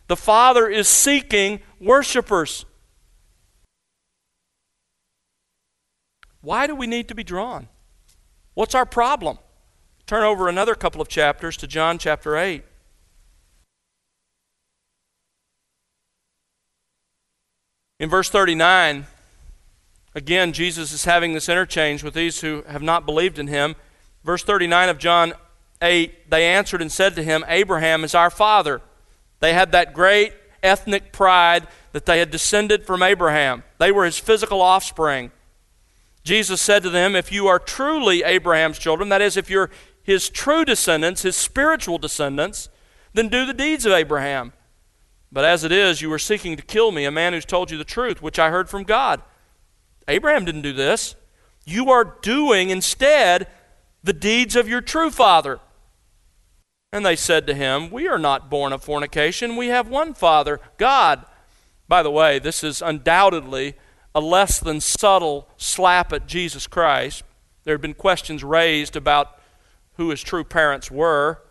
The 0.07 0.17
Father 0.17 0.69
is 0.69 0.89
seeking 0.89 1.61
worshipers. 1.79 2.65
Why 6.41 6.67
do 6.67 6.75
we 6.75 6.87
need 6.87 7.09
to 7.09 7.15
be 7.15 7.25
drawn? 7.25 7.69
What's 8.61 8.75
our 8.75 8.85
problem? 8.85 9.39
Turn 10.05 10.23
over 10.23 10.47
another 10.47 10.75
couple 10.75 11.01
of 11.01 11.09
chapters 11.09 11.57
to 11.57 11.67
John 11.67 11.97
chapter 11.97 12.37
8. 12.37 12.63
In 18.01 18.11
verse 18.11 18.29
39, 18.29 19.07
again, 20.15 20.53
Jesus 20.53 20.93
is 20.93 21.07
having 21.07 21.33
this 21.33 21.49
interchange 21.49 22.05
with 22.05 22.13
these 22.13 22.43
who 22.43 22.63
have 22.69 22.83
not 22.83 23.07
believed 23.07 23.39
in 23.39 23.47
him. 23.47 23.77
Verse 24.25 24.43
39 24.43 24.91
of 24.91 24.99
John 24.99 25.33
8 25.81 26.29
they 26.31 26.47
answered 26.47 26.83
and 26.83 26.93
said 26.93 27.15
to 27.17 27.23
him, 27.23 27.43
Abraham 27.49 28.05
is 28.05 28.15
our 28.15 28.29
father. 28.29 28.83
They 29.39 29.55
had 29.55 29.73
that 29.73 29.95
great 29.95 30.35
ethnic 30.63 31.13
pride 31.13 31.67
that 31.93 32.05
they 32.05 32.19
had 32.19 32.31
descended 32.31 32.85
from 32.85 33.03
Abraham, 33.03 33.65
they 33.79 33.91
were 33.91 34.05
his 34.05 34.19
physical 34.19 34.61
offspring. 34.61 35.31
Jesus 36.23 36.61
said 36.61 36.83
to 36.83 36.91
them, 36.91 37.17
If 37.17 37.33
you 37.33 37.47
are 37.47 37.59
truly 37.59 38.23
Abraham's 38.23 38.79
children, 38.79 39.09
that 39.09 39.23
is, 39.23 39.37
if 39.37 39.49
you're 39.51 39.71
his 40.03 40.29
true 40.29 40.65
descendants, 40.65 41.23
his 41.23 41.37
spiritual 41.37 41.99
descendants, 41.99 42.69
then 43.13 43.29
do 43.29 43.47
the 43.47 43.55
deeds 43.55 43.87
of 43.87 43.93
Abraham. 43.93 44.53
But 45.33 45.45
as 45.45 45.65
it 45.65 45.73
is, 45.73 46.03
you 46.03 46.13
are 46.13 46.19
seeking 46.19 46.57
to 46.57 46.63
kill 46.63 46.93
me, 46.93 47.05
a 47.05 47.11
man 47.11 47.33
who's 47.33 47.45
told 47.45 47.71
you 47.71 47.79
the 47.79 47.85
truth, 47.85 48.21
which 48.21 48.39
I 48.39 48.51
heard 48.51 48.69
from 48.69 48.83
God. 48.83 49.23
Abraham 50.09 50.45
didn't 50.45 50.63
do 50.63 50.73
this. 50.73 51.15
You 51.65 51.91
are 51.91 52.17
doing 52.21 52.71
instead 52.71 53.47
the 54.03 54.13
deeds 54.13 54.57
of 54.57 54.69
your 54.69 54.81
true 54.81 55.11
father. 55.11 55.61
And 56.93 57.07
they 57.07 57.17
said 57.17 57.47
to 57.47 57.55
him, 57.55 57.91
We 57.91 58.09
are 58.09 58.19
not 58.19 58.51
born 58.51 58.73
of 58.73 58.83
fornication. 58.83 59.57
We 59.57 59.69
have 59.69 59.89
one 59.89 60.15
father, 60.15 60.61
God. 60.79 61.25
By 61.87 62.03
the 62.03 62.11
way, 62.11 62.39
this 62.39 62.65
is 62.65 62.83
undoubtedly 62.83 63.77
a 64.15 64.21
less 64.21 64.59
than 64.59 64.81
subtle 64.81 65.49
slap 65.57 66.13
at 66.13 66.27
Jesus 66.27 66.67
Christ. 66.67 67.23
There 67.65 67.75
had 67.75 67.81
been 67.81 67.95
questions 67.95 68.43
raised 68.43 68.97
about 68.97 69.39
who 69.95 70.11
his 70.11 70.23
true 70.23 70.45
parents 70.45 70.91
were, 70.91 71.43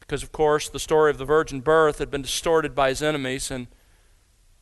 because, 0.00 0.22
of 0.22 0.32
course, 0.32 0.68
the 0.68 0.78
story 0.78 1.10
of 1.10 1.18
the 1.18 1.24
virgin 1.24 1.60
birth 1.60 1.98
had 1.98 2.10
been 2.10 2.22
distorted 2.22 2.74
by 2.74 2.90
his 2.90 3.02
enemies, 3.02 3.50
and 3.50 3.68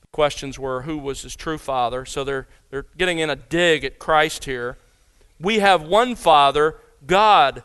the 0.01 0.07
questions 0.13 0.59
were 0.59 0.83
who 0.83 0.99
was 0.99 1.23
his 1.23 1.35
true 1.35 1.59
father. 1.59 2.05
So 2.05 2.23
they're, 2.23 2.47
they're 2.71 2.87
getting 2.97 3.19
in 3.19 3.31
a 3.31 3.37
dig 3.37 3.85
at 3.85 3.99
Christ 3.99 4.45
here. 4.45 4.79
We 5.41 5.59
have 5.59 5.83
one 5.83 6.15
Father, 6.15 6.77
God. 7.05 7.65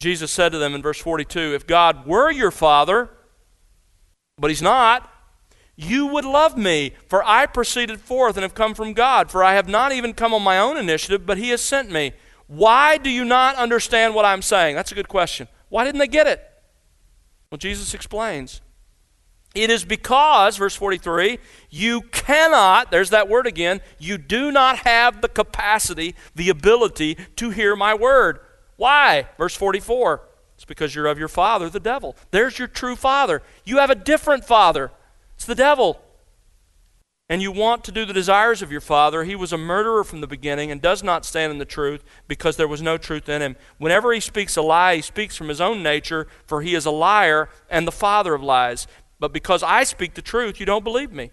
Jesus 0.00 0.30
said 0.30 0.52
to 0.52 0.58
them 0.58 0.74
in 0.74 0.82
verse 0.82 1.00
42 1.00 1.54
If 1.54 1.66
God 1.66 2.06
were 2.06 2.30
your 2.30 2.52
Father, 2.52 3.10
but 4.38 4.50
He's 4.50 4.62
not, 4.62 5.10
you 5.76 6.06
would 6.06 6.24
love 6.24 6.56
me, 6.56 6.92
for 7.06 7.22
I 7.24 7.46
proceeded 7.46 8.00
forth 8.00 8.36
and 8.36 8.42
have 8.42 8.54
come 8.54 8.74
from 8.74 8.94
God. 8.94 9.30
For 9.30 9.44
I 9.44 9.54
have 9.54 9.68
not 9.68 9.92
even 9.92 10.14
come 10.14 10.32
on 10.32 10.42
my 10.42 10.58
own 10.58 10.76
initiative, 10.76 11.26
but 11.26 11.38
He 11.38 11.50
has 11.50 11.60
sent 11.60 11.90
me. 11.90 12.12
Why 12.46 12.96
do 12.96 13.10
you 13.10 13.24
not 13.24 13.56
understand 13.56 14.14
what 14.14 14.24
I'm 14.24 14.42
saying? 14.42 14.74
That's 14.74 14.92
a 14.92 14.94
good 14.94 15.08
question. 15.08 15.48
Why 15.68 15.84
didn't 15.84 15.98
they 15.98 16.08
get 16.08 16.26
it? 16.26 16.42
Well, 17.50 17.58
Jesus 17.58 17.92
explains. 17.92 18.62
It 19.54 19.70
is 19.70 19.84
because, 19.84 20.58
verse 20.58 20.76
43, 20.76 21.38
you 21.70 22.02
cannot, 22.02 22.90
there's 22.90 23.10
that 23.10 23.28
word 23.28 23.46
again, 23.46 23.80
you 23.98 24.18
do 24.18 24.52
not 24.52 24.78
have 24.80 25.22
the 25.22 25.28
capacity, 25.28 26.14
the 26.34 26.50
ability 26.50 27.16
to 27.36 27.50
hear 27.50 27.74
my 27.74 27.94
word. 27.94 28.40
Why? 28.76 29.28
Verse 29.38 29.54
44. 29.54 30.22
It's 30.56 30.64
because 30.64 30.94
you're 30.94 31.06
of 31.06 31.18
your 31.18 31.28
father, 31.28 31.68
the 31.68 31.80
devil. 31.80 32.16
There's 32.30 32.58
your 32.58 32.68
true 32.68 32.96
father. 32.96 33.42
You 33.64 33.78
have 33.78 33.90
a 33.90 33.94
different 33.94 34.44
father. 34.44 34.90
It's 35.36 35.44
the 35.44 35.54
devil. 35.54 36.00
And 37.28 37.42
you 37.42 37.50
want 37.50 37.82
to 37.84 37.92
do 37.92 38.04
the 38.04 38.12
desires 38.12 38.62
of 38.62 38.70
your 38.70 38.80
father. 38.80 39.24
He 39.24 39.34
was 39.34 39.52
a 39.52 39.58
murderer 39.58 40.04
from 40.04 40.20
the 40.20 40.28
beginning 40.28 40.70
and 40.70 40.80
does 40.80 41.02
not 41.02 41.24
stand 41.24 41.50
in 41.50 41.58
the 41.58 41.64
truth 41.64 42.04
because 42.28 42.56
there 42.56 42.68
was 42.68 42.82
no 42.82 42.96
truth 42.96 43.28
in 43.28 43.42
him. 43.42 43.56
Whenever 43.78 44.12
he 44.12 44.20
speaks 44.20 44.56
a 44.56 44.62
lie, 44.62 44.96
he 44.96 45.02
speaks 45.02 45.36
from 45.36 45.48
his 45.48 45.60
own 45.60 45.82
nature, 45.82 46.28
for 46.46 46.62
he 46.62 46.74
is 46.74 46.86
a 46.86 46.90
liar 46.92 47.48
and 47.68 47.86
the 47.86 47.92
father 47.92 48.34
of 48.34 48.42
lies. 48.42 48.86
But 49.18 49.32
because 49.32 49.62
I 49.62 49.82
speak 49.82 50.14
the 50.14 50.22
truth, 50.22 50.60
you 50.60 50.66
don't 50.66 50.84
believe 50.84 51.12
me. 51.12 51.30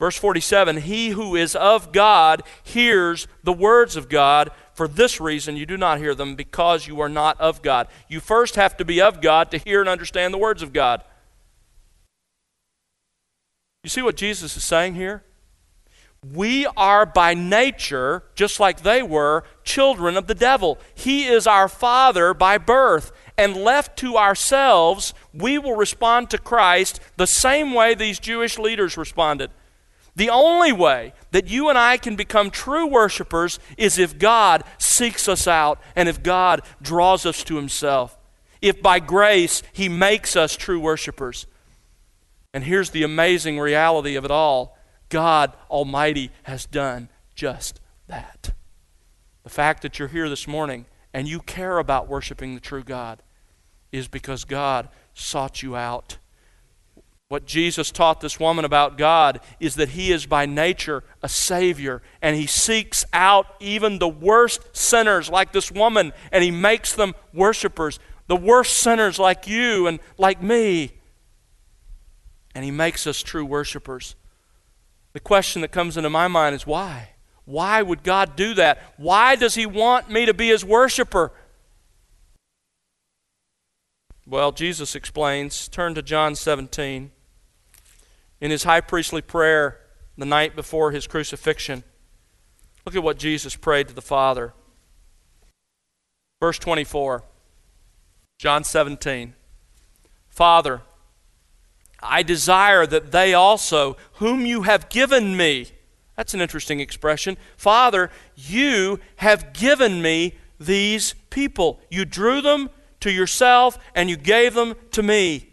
Verse 0.00 0.18
47 0.18 0.78
He 0.78 1.10
who 1.10 1.36
is 1.36 1.54
of 1.54 1.92
God 1.92 2.42
hears 2.64 3.28
the 3.44 3.52
words 3.52 3.94
of 3.94 4.08
God. 4.08 4.50
For 4.74 4.88
this 4.88 5.20
reason, 5.20 5.54
you 5.56 5.66
do 5.66 5.76
not 5.76 5.98
hear 5.98 6.14
them 6.14 6.34
because 6.34 6.88
you 6.88 6.98
are 7.00 7.08
not 7.08 7.40
of 7.40 7.62
God. 7.62 7.86
You 8.08 8.18
first 8.18 8.56
have 8.56 8.76
to 8.78 8.84
be 8.84 9.00
of 9.00 9.20
God 9.20 9.52
to 9.52 9.58
hear 9.58 9.78
and 9.78 9.88
understand 9.88 10.34
the 10.34 10.38
words 10.38 10.62
of 10.62 10.72
God. 10.72 11.04
You 13.82 13.90
see 13.90 14.02
what 14.02 14.16
Jesus 14.16 14.56
is 14.56 14.62
saying 14.62 14.94
here? 14.94 15.24
We 16.32 16.66
are 16.76 17.04
by 17.04 17.34
nature, 17.34 18.22
just 18.36 18.60
like 18.60 18.82
they 18.82 19.02
were, 19.02 19.42
children 19.64 20.16
of 20.16 20.28
the 20.28 20.36
devil. 20.36 20.78
He 20.94 21.26
is 21.26 21.48
our 21.48 21.66
father 21.66 22.32
by 22.32 22.58
birth. 22.58 23.10
And 23.36 23.56
left 23.56 23.98
to 23.98 24.16
ourselves, 24.16 25.14
we 25.34 25.58
will 25.58 25.74
respond 25.74 26.30
to 26.30 26.38
Christ 26.38 27.00
the 27.16 27.26
same 27.26 27.74
way 27.74 27.94
these 27.94 28.20
Jewish 28.20 28.56
leaders 28.56 28.96
responded. 28.96 29.50
The 30.14 30.30
only 30.30 30.70
way 30.70 31.12
that 31.32 31.48
you 31.48 31.68
and 31.68 31.76
I 31.76 31.96
can 31.96 32.14
become 32.14 32.50
true 32.50 32.86
worshipers 32.86 33.58
is 33.76 33.98
if 33.98 34.16
God 34.16 34.62
seeks 34.78 35.28
us 35.28 35.48
out 35.48 35.80
and 35.96 36.08
if 36.08 36.22
God 36.22 36.60
draws 36.80 37.26
us 37.26 37.42
to 37.44 37.56
Himself. 37.56 38.16
If 38.60 38.80
by 38.80 39.00
grace 39.00 39.60
He 39.72 39.88
makes 39.88 40.36
us 40.36 40.54
true 40.54 40.78
worshipers. 40.78 41.46
And 42.54 42.64
here's 42.64 42.90
the 42.90 43.02
amazing 43.02 43.58
reality 43.58 44.14
of 44.16 44.24
it 44.24 44.30
all 44.30 44.76
God 45.08 45.52
Almighty 45.70 46.30
has 46.44 46.66
done 46.66 47.08
just 47.34 47.80
that. 48.08 48.52
The 49.42 49.50
fact 49.50 49.82
that 49.82 49.98
you're 49.98 50.08
here 50.08 50.28
this 50.28 50.46
morning 50.46 50.86
and 51.12 51.28
you 51.28 51.40
care 51.40 51.78
about 51.78 52.08
worshiping 52.08 52.54
the 52.54 52.60
true 52.60 52.82
God 52.82 53.22
is 53.90 54.08
because 54.08 54.44
God 54.44 54.88
sought 55.14 55.62
you 55.62 55.76
out. 55.76 56.18
What 57.28 57.46
Jesus 57.46 57.90
taught 57.90 58.20
this 58.20 58.38
woman 58.38 58.64
about 58.64 58.98
God 58.98 59.40
is 59.58 59.76
that 59.76 59.90
He 59.90 60.12
is 60.12 60.26
by 60.26 60.44
nature 60.44 61.02
a 61.22 61.28
Savior, 61.28 62.02
and 62.20 62.36
He 62.36 62.46
seeks 62.46 63.06
out 63.12 63.46
even 63.58 63.98
the 63.98 64.08
worst 64.08 64.76
sinners 64.76 65.30
like 65.30 65.52
this 65.52 65.72
woman, 65.72 66.12
and 66.30 66.44
He 66.44 66.50
makes 66.50 66.94
them 66.94 67.14
worshipers. 67.32 67.98
The 68.26 68.36
worst 68.36 68.76
sinners 68.76 69.18
like 69.18 69.48
you 69.48 69.86
and 69.86 69.98
like 70.18 70.42
me 70.42 70.92
and 72.54 72.64
He 72.64 72.70
makes 72.70 73.06
us 73.06 73.22
true 73.22 73.44
worshipers. 73.44 74.14
The 75.12 75.20
question 75.20 75.62
that 75.62 75.72
comes 75.72 75.96
into 75.96 76.10
my 76.10 76.28
mind 76.28 76.54
is 76.54 76.66
why? 76.66 77.10
Why 77.44 77.82
would 77.82 78.02
God 78.02 78.36
do 78.36 78.54
that? 78.54 78.94
Why 78.96 79.36
does 79.36 79.54
He 79.54 79.66
want 79.66 80.10
me 80.10 80.26
to 80.26 80.34
be 80.34 80.48
His 80.48 80.64
worshiper? 80.64 81.32
Well, 84.26 84.52
Jesus 84.52 84.94
explains. 84.94 85.68
Turn 85.68 85.94
to 85.94 86.02
John 86.02 86.34
17. 86.34 87.10
In 88.40 88.50
his 88.50 88.64
high 88.64 88.80
priestly 88.80 89.22
prayer 89.22 89.80
the 90.16 90.26
night 90.26 90.54
before 90.56 90.90
his 90.90 91.06
crucifixion, 91.06 91.84
look 92.84 92.94
at 92.94 93.02
what 93.02 93.18
Jesus 93.18 93.56
prayed 93.56 93.88
to 93.88 93.94
the 93.94 94.02
Father. 94.02 94.52
Verse 96.40 96.58
24, 96.58 97.24
John 98.38 98.64
17. 98.64 99.34
Father, 100.28 100.82
I 102.02 102.22
desire 102.22 102.86
that 102.86 103.12
they 103.12 103.34
also, 103.34 103.96
whom 104.14 104.44
you 104.44 104.62
have 104.62 104.88
given 104.88 105.36
me, 105.36 105.68
that's 106.16 106.34
an 106.34 106.40
interesting 106.40 106.80
expression. 106.80 107.36
Father, 107.56 108.10
you 108.36 109.00
have 109.16 109.52
given 109.52 110.02
me 110.02 110.34
these 110.60 111.14
people. 111.30 111.80
You 111.90 112.04
drew 112.04 112.40
them 112.40 112.70
to 113.00 113.10
yourself 113.10 113.78
and 113.94 114.10
you 114.10 114.16
gave 114.16 114.54
them 114.54 114.74
to 114.92 115.02
me. 115.02 115.48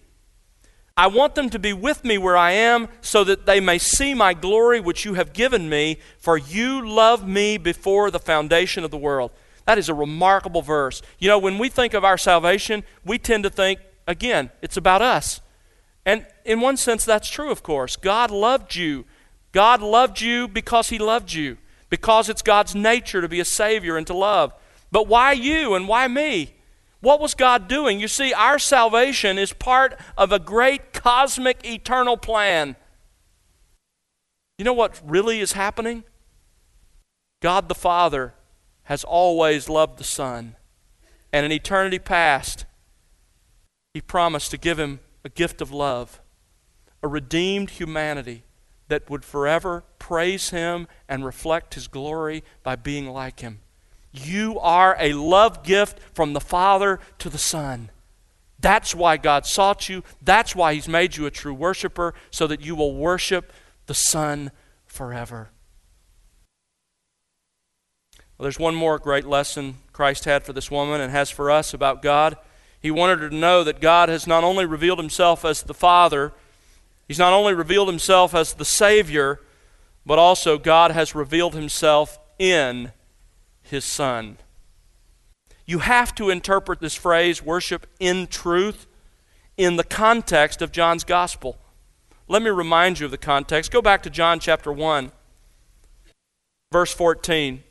I 0.98 1.08
want 1.08 1.36
them 1.36 1.50
to 1.52 1.60
be 1.60 1.72
with 1.72 2.04
me 2.04 2.18
where 2.18 2.36
I 2.36 2.52
am 2.52 2.90
so 3.00 3.24
that 3.24 3.46
they 3.46 3.62
may 3.62 3.78
see 3.78 4.14
my 4.14 4.34
glory 4.34 4.82
which 4.82 5.06
you 5.06 5.14
have 5.14 5.32
given 5.32 5.70
me, 5.70 6.00
for 6.18 6.38
you 6.38 6.86
loved 6.86 7.26
me 7.26 7.58
before 7.58 8.12
the 8.12 8.20
foundation 8.20 8.84
of 8.84 8.92
the 8.92 8.98
world. 8.98 9.32
That 9.66 9.78
is 9.78 9.88
a 9.88 9.94
remarkable 9.94 10.62
verse. 10.62 11.02
You 11.18 11.30
know, 11.30 11.40
when 11.40 11.58
we 11.58 11.70
think 11.70 11.94
of 11.94 12.04
our 12.04 12.18
salvation, 12.18 12.84
we 13.06 13.18
tend 13.18 13.46
to 13.46 13.50
think, 13.50 13.80
again, 14.08 14.52
it's 14.62 14.76
about 14.76 15.02
us. 15.02 15.40
And 16.10 16.26
in 16.44 16.60
one 16.60 16.76
sense, 16.76 17.06
that's 17.06 17.30
true, 17.30 17.52
of 17.52 17.62
course. 17.62 17.96
God 17.96 18.32
loved 18.32 18.76
you. 18.76 19.06
God 19.52 19.80
loved 19.80 20.20
you 20.20 20.48
because 20.48 20.90
He 20.90 20.98
loved 20.98 21.34
you, 21.34 21.58
because 21.88 22.30
it's 22.30 22.42
God's 22.42 22.74
nature 22.74 23.22
to 23.22 23.30
be 23.30 23.40
a 23.40 23.46
Savior 23.46 23.96
and 23.96 24.08
to 24.08 24.16
love. 24.16 24.52
But 24.92 25.08
why 25.08 25.34
you 25.34 25.76
and 25.76 25.88
why 25.88 26.08
me? 26.08 26.56
What 27.00 27.20
was 27.20 27.36
God 27.36 27.68
doing? 27.68 28.00
You 28.00 28.08
see, 28.08 28.34
our 28.34 28.58
salvation 28.58 29.38
is 29.38 29.54
part 29.54 30.00
of 30.18 30.32
a 30.32 30.40
great 30.40 30.94
cosmic 30.94 31.64
eternal 31.64 32.18
plan. 32.18 32.76
You 34.58 34.66
know 34.66 34.74
what 34.74 35.00
really 35.06 35.42
is 35.42 35.52
happening? 35.52 36.06
God 37.40 37.70
the 37.70 37.76
Father 37.76 38.34
has 38.86 39.04
always 39.04 39.70
loved 39.70 40.00
the 40.00 40.04
Son. 40.04 40.56
And 41.32 41.46
in 41.46 41.52
eternity 41.52 42.00
past, 42.00 42.66
He 43.94 44.02
promised 44.02 44.50
to 44.50 44.58
give 44.58 44.80
him 44.80 45.02
a 45.24 45.30
gift 45.30 45.62
of 45.62 45.72
love, 45.72 46.22
a 47.04 47.08
redeemed 47.08 47.72
humanity 47.72 48.44
that 48.88 49.10
would 49.10 49.24
forever 49.24 49.84
praise 50.00 50.50
Him 50.50 50.88
and 51.08 51.24
reflect 51.24 51.76
His 51.76 51.88
glory 51.88 52.44
by 52.64 52.76
being 52.76 53.08
like 53.08 53.40
Him. 53.40 53.60
You 54.12 54.60
are 54.60 54.98
a 55.00 55.14
love 55.14 55.64
gift 55.64 56.00
from 56.14 56.34
the 56.34 56.42
Father 56.42 57.00
to 57.20 57.30
the 57.30 57.38
Son. 57.38 57.92
That's 58.60 58.94
why 58.94 59.18
God 59.18 59.46
sought 59.46 59.88
you. 59.88 60.04
That's 60.22 60.56
why 60.56 60.74
He's 60.74 60.88
made 60.88 61.16
you 61.16 61.26
a 61.26 61.32
true 61.32 61.54
worshiper, 61.54 62.14
so 62.32 62.48
that 62.48 62.62
you 62.62 62.76
will 62.76 62.96
worship 62.96 63.54
the 63.86 63.94
Son 63.94 64.52
forever. 64.86 65.50
Well, 68.38 68.46
there's 68.46 68.60
one 68.60 68.76
more 68.76 68.98
great 68.98 69.26
lesson 69.26 69.76
Christ 69.92 70.26
had 70.26 70.44
for 70.44 70.54
this 70.54 70.72
woman 70.72 71.02
and 71.02 71.12
has 71.12 71.30
for 71.30 71.52
us 71.52 71.74
about 71.74 72.02
God. 72.02 72.38
He 72.82 72.92
wanted 72.92 73.20
her 73.20 73.30
to 73.30 73.36
know 73.36 73.64
that 73.64 73.82
God 73.82 74.10
has 74.10 74.26
not 74.26 74.44
only 74.44 74.66
revealed 74.66 75.00
Himself 75.00 75.44
as 75.44 75.64
the 75.64 75.74
Father, 75.74 76.34
He's 77.08 77.20
not 77.20 77.34
only 77.34 77.54
revealed 77.54 77.88
Himself 77.88 78.34
as 78.34 78.54
the 78.54 78.66
Savior, 78.66 79.42
but 80.06 80.20
also 80.20 80.58
God 80.58 80.92
has 80.92 81.16
revealed 81.16 81.54
Himself 81.56 82.20
in 82.38 82.92
His 83.62 83.84
Son. 83.84 84.38
You 85.66 85.80
have 85.80 86.16
to 86.16 86.30
interpret 86.30 86.80
this 86.80 86.96
phrase, 86.96 87.44
worship 87.44 87.86
in 88.00 88.28
truth, 88.28 88.88
in 89.58 89.76
the 89.76 89.84
context 89.84 90.62
of 90.62 90.72
John's 90.72 91.04
Gospel. 91.04 91.58
Let 92.28 92.42
me 92.42 92.50
remind 92.50 93.00
you 93.00 93.06
of 93.06 93.12
the 93.12 93.18
context. 93.18 93.72
Go 93.72 93.82
back 93.82 94.02
to 94.04 94.10
John 94.10 94.40
chapter 94.40 94.72
1, 94.72 95.12
verse 96.72 96.94
14. 96.94 97.64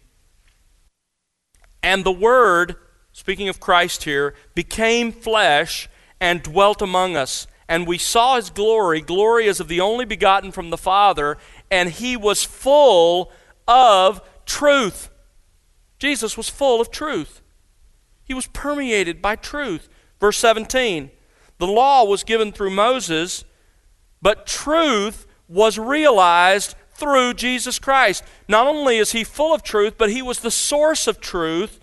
And 1.83 2.05
the 2.05 2.13
Word, 2.13 2.77
speaking 3.19 3.49
of 3.49 3.59
Christ 3.59 4.05
here, 4.05 4.33
became 4.55 5.11
flesh 5.11 5.89
and 6.21 6.41
dwelt 6.41 6.81
among 6.81 7.17
us. 7.17 7.49
And 7.69 7.85
we 7.85 7.99
saw 7.99 8.37
his 8.37 8.49
glory, 8.49 9.01
glory 9.01 9.49
as 9.49 9.59
of 9.59 9.67
the 9.67 9.81
only 9.81 10.05
begotten 10.05 10.53
from 10.53 10.71
the 10.71 10.79
Father, 10.79 11.37
and 11.69 11.91
he 11.91 12.17
was 12.17 12.45
full 12.45 13.33
of 13.67 14.23
truth. 14.47 15.11
Jesus 15.99 16.37
was 16.37 16.49
full 16.49 16.81
of 16.81 16.93
truth. 16.93 17.43
He 18.23 18.35
was 18.35 18.47
permeated 18.47 19.21
by 19.21 19.35
truth. 19.35 19.89
Verse 20.21 20.39
17 20.39 21.11
The 21.59 21.67
law 21.67 22.05
was 22.05 22.23
given 22.23 22.53
through 22.53 22.71
Moses, 22.71 23.43
but 24.23 24.47
truth 24.47 25.27
was 25.49 25.77
realized 25.77 26.77
through 26.93 27.35
Jesus 27.35 27.81
Christ. 27.81 28.23
Not 28.47 28.69
only 28.69 28.99
is 28.99 29.11
he 29.11 29.25
full 29.25 29.53
of 29.53 29.65
truth, 29.65 29.95
but 29.99 30.11
he 30.11 30.23
was 30.23 30.39
the 30.39 30.53
source 30.53 31.09
of 31.09 31.21
truth 31.21 31.81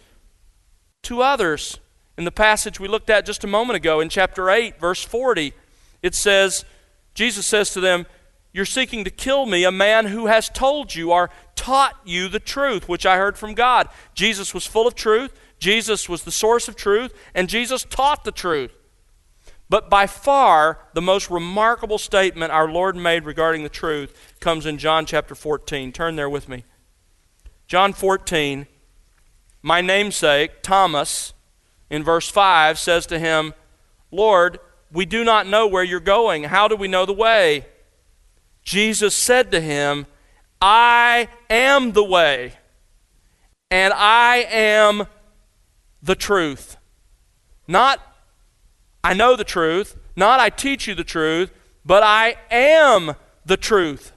to 1.06 1.22
others. 1.22 1.80
In 2.18 2.26
the 2.26 2.32
passage 2.32 2.80
we 2.80 2.88
looked 2.88 3.10
at 3.10 3.26
just 3.26 3.44
a 3.44 3.48
moment 3.48 3.78
ago 3.78 4.00
in 4.00 4.10
chapter 4.10 4.50
8, 4.50 4.80
verse 4.80 5.04
40, 5.04 5.54
it 6.02 6.16
says, 6.16 6.66
Jesus 7.14 7.46
says 7.46 7.72
to 7.72 7.80
them, 7.80 8.06
You're 8.54 8.66
seeking 8.66 9.04
to 9.04 9.10
kill 9.10 9.46
me, 9.46 9.64
a 9.64 9.72
man 9.72 10.08
who 10.08 10.28
has 10.28 10.50
told 10.50 10.96
you 10.96 11.12
or 11.12 11.30
taught 11.56 11.98
you 12.06 12.28
the 12.28 12.40
truth, 12.40 12.88
which 12.88 13.06
I 13.06 13.18
heard 13.18 13.38
from 13.38 13.54
God. 13.54 13.90
Jesus 14.14 14.54
was 14.54 14.66
full 14.66 14.88
of 14.88 14.96
truth. 14.96 15.34
Jesus 15.60 16.08
was 16.10 16.24
the 16.24 16.32
source 16.32 16.68
of 16.68 16.76
truth, 16.76 17.14
and 17.34 17.50
Jesus 17.50 17.86
taught 17.90 18.24
the 18.24 18.32
truth. 18.32 18.72
But 19.70 19.90
by 19.90 20.06
far, 20.06 20.80
the 20.94 21.02
most 21.02 21.32
remarkable 21.32 21.98
statement 21.98 22.52
our 22.52 22.70
Lord 22.70 22.96
made 22.96 23.26
regarding 23.26 23.64
the 23.64 23.70
truth 23.70 24.36
comes 24.40 24.66
in 24.66 24.78
John 24.78 25.06
chapter 25.06 25.34
14. 25.34 25.92
Turn 25.92 26.16
there 26.16 26.30
with 26.30 26.48
me. 26.48 26.66
John 27.68 27.94
14, 27.94 28.68
my 29.66 29.82
namesake, 29.82 30.62
Thomas, 30.62 31.34
in 31.90 32.04
verse 32.04 32.30
5, 32.30 32.78
says 32.78 33.08
to 33.08 33.18
him, 33.18 33.56
Lord, 34.12 34.60
we 34.92 35.08
do 35.08 35.24
not 35.24 35.48
know 35.48 35.66
where 35.66 35.84
you're 35.84 36.00
going. 36.00 36.44
How 36.44 36.68
do 36.68 36.75
we 36.75 36.88
know 36.88 37.08
the 37.08 37.14
way? 37.14 37.66
Jesus 38.62 39.16
said 39.16 39.50
to 39.51 39.60
him, 39.60 40.06
I 40.62 41.30
am 41.50 41.94
the 41.94 42.04
way, 42.04 42.54
and 43.72 43.92
I 43.96 44.46
am 44.51 45.08
the 46.04 46.16
truth. 46.16 46.78
Not, 47.68 48.00
I 49.04 49.16
know 49.16 49.36
the 49.36 49.44
truth, 49.44 49.98
not, 50.16 50.40
I 50.40 50.51
teach 50.51 50.86
you 50.86 50.94
the 50.94 51.04
truth, 51.04 51.51
but 51.84 52.04
I 52.04 52.36
am 52.51 53.16
the 53.44 53.58
truth. 53.58 54.12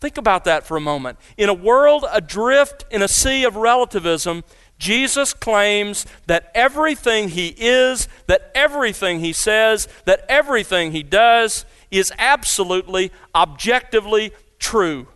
Think 0.00 0.18
about 0.18 0.44
that 0.44 0.66
for 0.66 0.76
a 0.76 0.80
moment. 0.80 1.18
In 1.36 1.48
a 1.48 1.54
world 1.54 2.04
adrift 2.12 2.84
in 2.90 3.02
a 3.02 3.08
sea 3.08 3.44
of 3.44 3.56
relativism, 3.56 4.44
Jesus 4.78 5.32
claims 5.32 6.04
that 6.26 6.50
everything 6.54 7.30
he 7.30 7.54
is, 7.58 8.08
that 8.26 8.50
everything 8.54 9.20
he 9.20 9.32
says, 9.32 9.88
that 10.04 10.24
everything 10.28 10.92
he 10.92 11.02
does 11.02 11.64
is 11.90 12.12
absolutely, 12.18 13.10
objectively 13.34 14.32
true. 14.58 15.08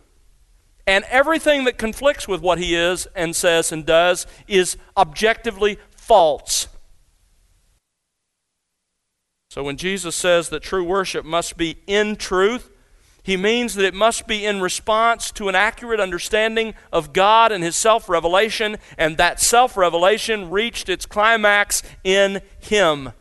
And 0.87 1.05
everything 1.09 1.65
that 1.65 1.77
conflicts 1.77 2.27
with 2.27 2.41
what 2.41 2.57
he 2.57 2.75
is 2.75 3.07
and 3.15 3.35
says 3.35 3.71
and 3.71 3.85
does 3.85 4.25
is 4.47 4.77
objectively 4.97 5.77
false. 5.91 6.67
So 9.49 9.63
when 9.63 9.77
Jesus 9.77 10.15
says 10.15 10.49
that 10.49 10.63
true 10.63 10.83
worship 10.83 11.23
must 11.23 11.55
be 11.55 11.77
in 11.85 12.15
truth, 12.15 12.71
he 13.23 13.37
means 13.37 13.75
that 13.75 13.85
it 13.85 13.93
must 13.93 14.25
be 14.25 14.45
in 14.45 14.61
response 14.61 15.29
to 15.31 15.47
an 15.47 15.55
accurate 15.55 15.99
understanding 15.99 16.73
of 16.91 17.13
God 17.13 17.51
and 17.51 17.63
His 17.63 17.75
self 17.75 18.09
revelation, 18.09 18.77
and 18.97 19.17
that 19.17 19.39
self 19.39 19.77
revelation 19.77 20.49
reached 20.49 20.89
its 20.89 21.05
climax 21.05 21.83
in 22.03 22.41
Him. 22.59 23.11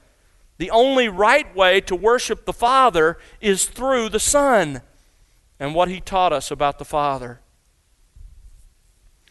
The 0.56 0.70
only 0.70 1.08
right 1.08 1.54
way 1.54 1.80
to 1.82 1.94
worship 1.94 2.44
the 2.44 2.52
Father 2.52 3.18
is 3.40 3.66
through 3.66 4.08
the 4.08 4.20
Son 4.20 4.80
and 5.58 5.74
what 5.74 5.88
He 5.88 6.00
taught 6.00 6.32
us 6.32 6.50
about 6.50 6.78
the 6.78 6.84
Father. 6.86 7.40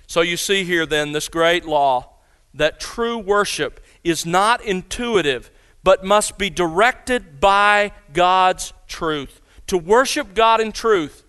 So 0.06 0.22
you 0.22 0.38
see 0.38 0.64
here 0.64 0.86
then 0.86 1.12
this 1.14 1.30
great 1.30 1.66
law 1.66 2.14
that 2.54 2.80
true 2.80 3.18
worship 3.18 3.80
is 4.04 4.26
not 4.26 4.64
intuitive, 4.64 5.52
but 5.84 6.04
must 6.04 6.38
be 6.38 6.50
directed 6.50 7.40
by 7.40 7.92
God's 8.14 8.74
truth. 8.88 9.39
To 9.70 9.78
worship 9.78 10.34
God 10.34 10.60
in 10.60 10.72
truth, 10.72 11.24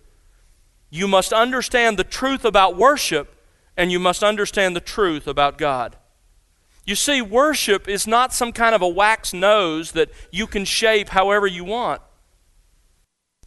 you 0.89 1.07
must 1.07 1.31
understand 1.31 1.99
the 1.99 2.03
truth 2.03 2.43
about 2.43 2.75
worship, 2.75 3.35
and 3.77 3.91
you 3.91 3.99
must 3.99 4.23
understand 4.23 4.75
the 4.75 4.81
truth 4.81 5.27
about 5.27 5.59
God. 5.59 5.95
You 6.83 6.95
see, 6.95 7.21
worship 7.21 7.87
is 7.87 8.07
not 8.07 8.33
some 8.33 8.51
kind 8.51 8.73
of 8.73 8.81
a 8.81 8.87
wax 8.87 9.31
nose 9.31 9.91
that 9.91 10.09
you 10.31 10.47
can 10.47 10.65
shape 10.65 11.09
however 11.09 11.45
you 11.45 11.63
want. 11.63 12.01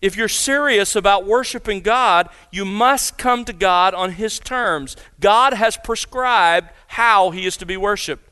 If 0.01 0.17
you're 0.17 0.29
serious 0.29 0.95
about 0.95 1.27
worshiping 1.27 1.81
God, 1.81 2.29
you 2.53 2.65
must 2.65 3.19
come 3.19 3.45
to 3.47 3.53
God 3.53 3.95
on 3.95 4.13
His 4.13 4.39
terms. 4.39 4.97
God 5.19 5.55
has 5.55 5.77
prescribed 5.77 6.71
how 6.87 7.33
He 7.33 7.47
is 7.47 7.57
to 7.57 7.67
be 7.67 7.77
worshiped. 7.77 8.31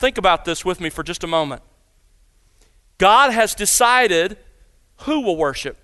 Think 0.00 0.18
about 0.18 0.44
this 0.44 0.64
with 0.64 0.80
me 0.80 0.90
for 0.90 1.04
just 1.04 1.22
a 1.22 1.28
moment. 1.28 1.62
God 2.98 3.30
has 3.30 3.54
decided 3.54 4.38
who 5.02 5.20
will 5.20 5.36
worship. 5.36 5.76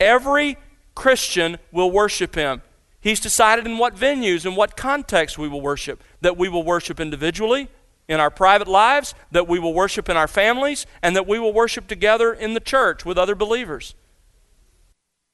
Every 0.00 0.56
Christian 0.94 1.58
will 1.72 1.90
worship 1.90 2.34
Him. 2.34 2.62
He's 3.00 3.20
decided 3.20 3.66
in 3.66 3.78
what 3.78 3.94
venues 3.94 4.44
and 4.44 4.56
what 4.56 4.76
context 4.76 5.38
we 5.38 5.48
will 5.48 5.60
worship. 5.60 6.02
That 6.20 6.36
we 6.36 6.48
will 6.48 6.64
worship 6.64 7.00
individually 7.00 7.68
in 8.08 8.20
our 8.20 8.30
private 8.30 8.68
lives, 8.68 9.14
that 9.30 9.46
we 9.46 9.58
will 9.58 9.74
worship 9.74 10.08
in 10.08 10.16
our 10.16 10.26
families, 10.26 10.86
and 11.02 11.14
that 11.14 11.26
we 11.26 11.38
will 11.38 11.52
worship 11.52 11.86
together 11.86 12.32
in 12.32 12.54
the 12.54 12.60
church 12.60 13.04
with 13.04 13.18
other 13.18 13.34
believers. 13.34 13.94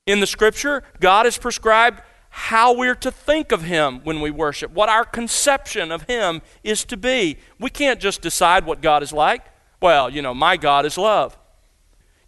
In 0.06 0.20
the 0.20 0.26
scripture, 0.26 0.82
God 1.00 1.24
has 1.24 1.38
prescribed 1.38 2.02
how 2.28 2.74
we're 2.76 2.96
to 2.96 3.12
think 3.12 3.52
of 3.52 3.62
Him 3.62 4.00
when 4.02 4.20
we 4.20 4.30
worship, 4.30 4.72
what 4.72 4.88
our 4.88 5.04
conception 5.04 5.92
of 5.92 6.02
Him 6.02 6.42
is 6.64 6.84
to 6.86 6.96
be. 6.96 7.38
We 7.60 7.70
can't 7.70 8.00
just 8.00 8.20
decide 8.20 8.66
what 8.66 8.82
God 8.82 9.04
is 9.04 9.12
like. 9.12 9.46
Well, 9.80 10.10
you 10.10 10.20
know, 10.20 10.34
my 10.34 10.56
God 10.56 10.84
is 10.84 10.98
love. 10.98 11.38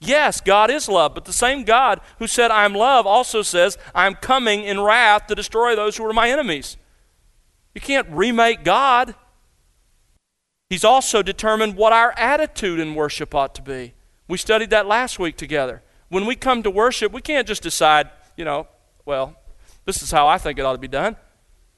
Yes, 0.07 0.41
God 0.41 0.71
is 0.71 0.89
love, 0.89 1.15
but 1.15 1.25
the 1.25 1.33
same 1.33 1.65
God 1.65 2.01
who 2.19 2.27
said, 2.27 2.51
I 2.51 2.65
am 2.65 2.75
love, 2.75 3.07
also 3.07 3.43
says, 3.43 3.77
I 3.95 4.07
am 4.07 4.15
coming 4.15 4.63
in 4.63 4.81
wrath 4.81 5.27
to 5.27 5.35
destroy 5.35 5.75
those 5.75 5.97
who 5.97 6.07
are 6.07 6.13
my 6.13 6.31
enemies. 6.31 6.77
You 7.75 7.81
can't 7.81 8.09
remake 8.11 8.65
God. 8.65 9.15
He's 10.71 10.85
also 10.85 11.23
determined 11.23 11.77
what 11.77 11.93
our 11.93 12.13
attitude 12.17 12.81
in 12.81 12.95
worship 12.95 13.35
ought 13.35 13.55
to 13.57 13.63
be. 13.63 13.95
We 14.29 14.39
studied 14.39 14.71
that 14.71 14.87
last 14.87 15.19
week 15.19 15.37
together. 15.37 15.83
When 16.09 16.27
we 16.27 16.37
come 16.37 16.63
to 16.63 16.71
worship, 16.71 17.13
we 17.13 17.21
can't 17.21 17.47
just 17.47 17.63
decide, 17.63 18.11
you 18.37 18.45
know, 18.45 18.67
well, 19.05 19.37
this 19.85 20.03
is 20.03 20.11
how 20.11 20.27
I 20.27 20.39
think 20.39 20.59
it 20.59 20.63
ought 20.65 20.73
to 20.73 20.79
be 20.79 20.89
done. 20.89 21.17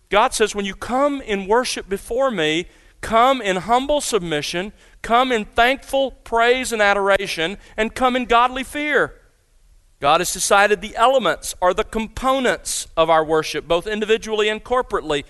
God 0.08 0.32
says, 0.32 0.54
when 0.54 0.64
you 0.64 0.74
come 0.74 1.20
in 1.20 1.46
worship 1.46 1.88
before 1.88 2.30
me, 2.30 2.66
come 3.00 3.40
in 3.42 3.56
humble 3.56 4.00
submission, 4.00 4.72
come 5.02 5.32
in 5.32 5.44
thankful 5.44 6.10
praise 6.10 6.72
and 6.72 6.82
adoration, 6.82 7.58
and 7.76 7.94
come 7.94 8.16
in 8.16 8.24
godly 8.24 8.64
fear. 8.64 9.14
God 10.00 10.20
has 10.20 10.32
decided 10.32 10.80
the 10.80 10.96
elements 10.96 11.54
are 11.60 11.74
the 11.74 11.84
components 11.84 12.86
of 12.96 13.10
our 13.10 13.24
worship, 13.24 13.66
both 13.66 13.86
individually 13.86 14.48
and 14.48 14.62
corporately. 14.62 15.24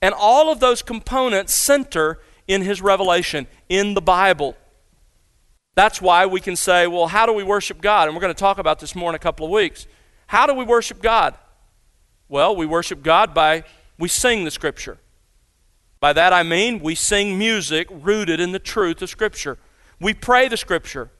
And 0.00 0.14
all 0.16 0.52
of 0.52 0.60
those 0.60 0.82
components 0.82 1.54
center 1.54 2.20
in 2.46 2.62
His 2.62 2.80
revelation, 2.80 3.46
in 3.68 3.94
the 3.94 4.00
Bible. 4.00 4.56
That's 5.74 6.00
why 6.00 6.26
we 6.26 6.40
can 6.40 6.56
say, 6.56 6.86
well, 6.86 7.08
how 7.08 7.26
do 7.26 7.32
we 7.32 7.42
worship 7.42 7.80
God? 7.80 8.06
And 8.06 8.16
we're 8.16 8.20
going 8.20 8.34
to 8.34 8.38
talk 8.38 8.58
about 8.58 8.78
this 8.78 8.94
more 8.94 9.10
in 9.10 9.16
a 9.16 9.18
couple 9.20 9.44
of 9.44 9.52
weeks. 9.52 9.86
How 10.28 10.46
do 10.46 10.54
we 10.54 10.64
worship 10.64 11.02
God? 11.02 11.34
Well, 12.28 12.54
we 12.56 12.66
worship 12.66 13.02
God 13.02 13.34
by 13.34 13.64
we 13.98 14.08
sing 14.08 14.44
the 14.44 14.50
Scripture. 14.50 14.98
By 16.06 16.12
that 16.12 16.32
I 16.32 16.44
mean 16.44 16.78
we 16.78 16.94
sing 16.94 17.36
music 17.36 17.88
rooted 17.90 18.38
in 18.38 18.52
the 18.52 18.60
truth 18.60 19.02
of 19.02 19.10
Scripture. 19.10 19.58
We 20.00 20.14
pray 20.14 20.46
the 20.46 20.56
Scripture. 20.56 21.10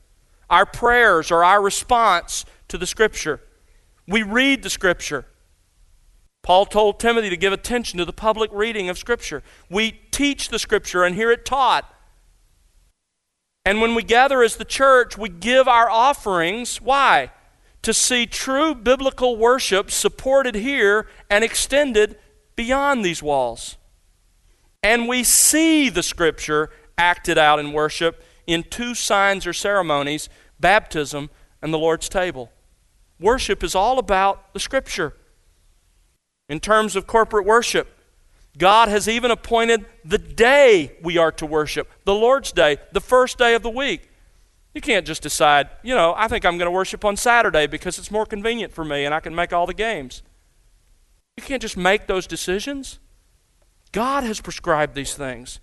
Our 0.49 0.65
prayers 0.65 1.33
are 1.33 1.43
our 1.43 1.61
response 1.61 2.45
to 2.69 2.79
the 2.79 2.87
Scripture. 2.87 3.41
We 4.07 4.23
read 4.23 4.63
the 4.63 4.71
Scripture. 4.71 5.27
Paul 6.45 6.67
told 6.67 7.01
Timothy 7.01 7.31
to 7.31 7.37
give 7.37 7.53
attention 7.53 7.99
to 7.99 8.05
the 8.05 8.13
public 8.13 8.49
reading 8.53 8.89
of 8.89 8.97
Scripture. 8.97 9.43
We 9.69 9.91
teach 10.13 10.51
the 10.51 10.59
Scripture 10.61 11.03
and 11.03 11.17
hear 11.17 11.33
it 11.33 11.45
taught. 11.45 11.93
And 13.65 13.81
when 13.81 13.97
we 13.97 14.05
gather 14.05 14.41
as 14.45 14.55
the 14.55 14.65
church, 14.65 15.19
we 15.19 15.31
give 15.31 15.67
our 15.67 15.91
offerings. 15.91 16.81
Why? 16.81 17.33
To 17.83 17.93
see 17.93 18.25
true 18.25 18.73
biblical 18.73 19.37
worship 19.37 19.91
supported 19.91 20.55
here 20.55 21.09
and 21.29 21.43
extended 21.43 22.21
beyond 22.55 23.05
these 23.05 23.21
walls. 23.21 23.79
And 24.87 25.09
we 25.09 25.25
see 25.25 25.89
the 25.89 26.05
Scripture 26.05 26.71
acted 26.97 27.37
out 27.39 27.59
in 27.59 27.73
worship 27.73 28.23
in 28.47 28.63
two 28.63 28.95
signs 28.95 29.45
or 29.45 29.53
ceremonies 29.53 30.29
baptism 30.61 31.29
and 31.61 31.75
the 31.75 31.79
Lord's 31.79 32.09
table. 32.09 32.53
Worship 33.19 33.65
is 33.65 33.75
all 33.75 33.99
about 33.99 34.55
the 34.55 34.61
Scripture. 34.61 35.15
In 36.49 36.61
terms 36.61 36.95
of 36.95 37.09
corporate 37.09 37.45
worship, 37.45 37.99
God 38.57 38.87
has 38.87 39.09
even 39.09 39.33
appointed 39.33 39.87
the 40.05 40.19
day 40.19 40.97
we 41.03 41.19
are 41.19 41.33
to 41.33 41.47
worship, 41.47 41.91
the 42.05 42.15
Lord's 42.15 42.53
Day, 42.53 42.77
the 42.93 43.01
first 43.01 43.39
day 43.39 43.55
of 43.57 43.65
the 43.65 43.71
week. 43.71 44.09
You 44.73 44.81
can't 44.81 45.05
just 45.05 45.21
decide, 45.21 45.69
you 45.83 45.97
know, 45.97 46.15
I 46.17 46.29
think 46.29 46.45
I'm 46.45 46.59
going 46.59 46.69
to 46.69 46.71
worship 46.71 47.05
on 47.05 47.17
Saturday 47.17 47.67
because 47.67 47.99
it's 47.99 48.13
more 48.13 48.25
convenient 48.25 48.73
for 48.73 48.85
me 48.85 49.05
and 49.05 49.13
I 49.13 49.19
can 49.19 49.35
make 49.35 49.53
all 49.53 49.67
the 49.67 49.75
games. 49.75 50.23
You 51.37 51.43
can't 51.43 51.61
just 51.61 51.77
make 51.77 52.07
those 52.07 52.29
decisions. 52.29 53.01
God 53.97 54.25
has 54.25 54.43
prescribed 54.43 54.95
these 54.95 55.15
things. 55.15 55.59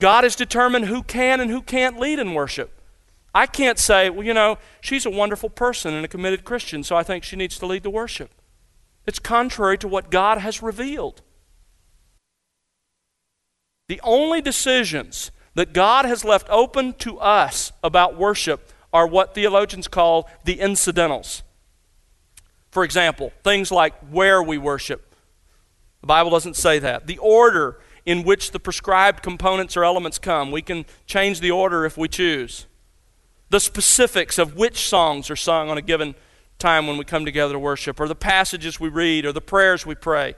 God 0.00 0.24
has 0.24 0.34
determined 0.34 0.86
who 0.86 1.02
can 1.02 1.40
and 1.40 1.50
who 1.50 1.60
can't 1.60 2.00
lead 2.00 2.18
in 2.18 2.32
worship. 2.32 2.80
I 3.34 3.44
can't 3.44 3.78
say, 3.78 4.08
well, 4.08 4.24
you 4.24 4.32
know, 4.32 4.56
she's 4.80 5.04
a 5.04 5.10
wonderful 5.10 5.50
person 5.50 5.92
and 5.92 6.06
a 6.06 6.08
committed 6.08 6.42
Christian, 6.42 6.82
so 6.82 6.96
I 6.96 7.02
think 7.02 7.24
she 7.24 7.36
needs 7.36 7.58
to 7.58 7.66
lead 7.66 7.82
the 7.82 7.90
worship. 7.90 8.30
It's 9.06 9.18
contrary 9.18 9.76
to 9.76 9.88
what 9.88 10.10
God 10.10 10.38
has 10.38 10.62
revealed. 10.62 11.20
The 13.88 14.00
only 14.02 14.40
decisions 14.40 15.30
that 15.52 15.74
God 15.74 16.06
has 16.06 16.24
left 16.24 16.48
open 16.48 16.94
to 16.94 17.18
us 17.18 17.72
about 17.84 18.16
worship 18.16 18.72
are 18.90 19.06
what 19.06 19.34
theologians 19.34 19.86
call 19.86 20.30
the 20.44 20.60
incidentals. 20.60 21.42
For 22.70 22.84
example, 22.84 23.34
things 23.44 23.70
like 23.70 23.92
where 24.10 24.42
we 24.42 24.56
worship. 24.56 25.07
The 26.08 26.14
Bible 26.14 26.30
doesn't 26.30 26.56
say 26.56 26.78
that. 26.78 27.06
The 27.06 27.18
order 27.18 27.80
in 28.06 28.22
which 28.22 28.52
the 28.52 28.58
prescribed 28.58 29.22
components 29.22 29.76
or 29.76 29.84
elements 29.84 30.18
come. 30.18 30.50
We 30.50 30.62
can 30.62 30.86
change 31.04 31.40
the 31.40 31.50
order 31.50 31.84
if 31.84 31.98
we 31.98 32.08
choose. 32.08 32.64
The 33.50 33.60
specifics 33.60 34.38
of 34.38 34.56
which 34.56 34.88
songs 34.88 35.28
are 35.28 35.36
sung 35.36 35.68
on 35.68 35.76
a 35.76 35.82
given 35.82 36.14
time 36.58 36.86
when 36.86 36.96
we 36.96 37.04
come 37.04 37.26
together 37.26 37.52
to 37.52 37.58
worship, 37.58 38.00
or 38.00 38.08
the 38.08 38.14
passages 38.14 38.80
we 38.80 38.88
read, 38.88 39.26
or 39.26 39.32
the 39.32 39.42
prayers 39.42 39.84
we 39.84 39.94
pray. 39.94 40.34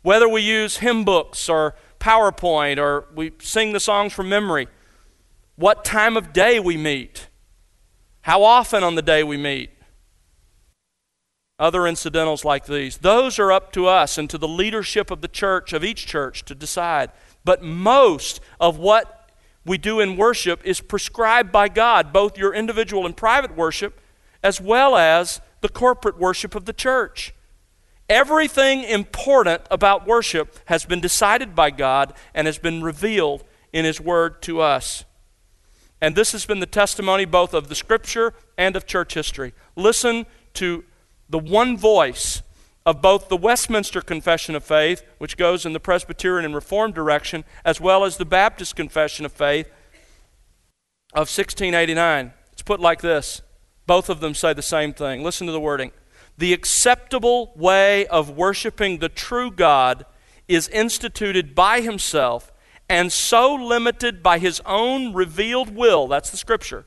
Whether 0.00 0.26
we 0.26 0.40
use 0.40 0.78
hymn 0.78 1.04
books 1.04 1.50
or 1.50 1.74
PowerPoint 2.00 2.78
or 2.78 3.04
we 3.14 3.32
sing 3.40 3.74
the 3.74 3.80
songs 3.80 4.14
from 4.14 4.30
memory. 4.30 4.68
What 5.56 5.84
time 5.84 6.16
of 6.16 6.32
day 6.32 6.58
we 6.60 6.78
meet. 6.78 7.28
How 8.22 8.42
often 8.42 8.82
on 8.82 8.94
the 8.94 9.02
day 9.02 9.22
we 9.22 9.36
meet. 9.36 9.68
Other 11.60 11.86
incidentals 11.86 12.42
like 12.42 12.64
these. 12.64 12.96
Those 12.96 13.38
are 13.38 13.52
up 13.52 13.70
to 13.74 13.86
us 13.86 14.16
and 14.16 14.30
to 14.30 14.38
the 14.38 14.48
leadership 14.48 15.10
of 15.10 15.20
the 15.20 15.28
church, 15.28 15.74
of 15.74 15.84
each 15.84 16.06
church, 16.06 16.42
to 16.46 16.54
decide. 16.54 17.10
But 17.44 17.62
most 17.62 18.40
of 18.58 18.78
what 18.78 19.30
we 19.66 19.76
do 19.76 20.00
in 20.00 20.16
worship 20.16 20.62
is 20.64 20.80
prescribed 20.80 21.52
by 21.52 21.68
God, 21.68 22.14
both 22.14 22.38
your 22.38 22.54
individual 22.54 23.04
and 23.04 23.14
private 23.14 23.54
worship, 23.54 24.00
as 24.42 24.58
well 24.58 24.96
as 24.96 25.42
the 25.60 25.68
corporate 25.68 26.18
worship 26.18 26.54
of 26.54 26.64
the 26.64 26.72
church. 26.72 27.34
Everything 28.08 28.82
important 28.82 29.60
about 29.70 30.06
worship 30.06 30.58
has 30.64 30.86
been 30.86 31.00
decided 31.00 31.54
by 31.54 31.70
God 31.70 32.14
and 32.34 32.46
has 32.46 32.56
been 32.58 32.82
revealed 32.82 33.44
in 33.70 33.84
His 33.84 34.00
Word 34.00 34.40
to 34.42 34.62
us. 34.62 35.04
And 36.00 36.16
this 36.16 36.32
has 36.32 36.46
been 36.46 36.60
the 36.60 36.66
testimony 36.66 37.26
both 37.26 37.52
of 37.52 37.68
the 37.68 37.74
Scripture 37.74 38.32
and 38.56 38.76
of 38.76 38.86
church 38.86 39.12
history. 39.12 39.52
Listen 39.76 40.24
to 40.54 40.84
the 41.30 41.38
one 41.38 41.76
voice 41.76 42.42
of 42.84 43.00
both 43.00 43.28
the 43.28 43.36
Westminster 43.36 44.00
Confession 44.00 44.54
of 44.54 44.64
Faith, 44.64 45.04
which 45.18 45.36
goes 45.36 45.64
in 45.64 45.72
the 45.72 45.80
Presbyterian 45.80 46.44
and 46.44 46.54
Reformed 46.54 46.94
direction, 46.94 47.44
as 47.64 47.80
well 47.80 48.04
as 48.04 48.16
the 48.16 48.24
Baptist 48.24 48.74
Confession 48.74 49.24
of 49.24 49.32
Faith 49.32 49.66
of 51.12 51.28
1689. 51.28 52.32
It's 52.52 52.62
put 52.62 52.80
like 52.80 53.00
this. 53.00 53.42
Both 53.86 54.08
of 54.08 54.20
them 54.20 54.34
say 54.34 54.52
the 54.52 54.62
same 54.62 54.92
thing. 54.92 55.22
Listen 55.22 55.46
to 55.46 55.52
the 55.52 55.60
wording. 55.60 55.92
The 56.38 56.52
acceptable 56.52 57.52
way 57.54 58.06
of 58.06 58.30
worshiping 58.30 58.98
the 58.98 59.08
true 59.08 59.50
God 59.50 60.06
is 60.48 60.68
instituted 60.68 61.54
by 61.54 61.80
Himself 61.80 62.52
and 62.88 63.12
so 63.12 63.54
limited 63.54 64.22
by 64.22 64.38
His 64.38 64.60
own 64.66 65.12
revealed 65.12 65.74
will, 65.76 66.08
that's 66.08 66.30
the 66.30 66.36
scripture, 66.36 66.86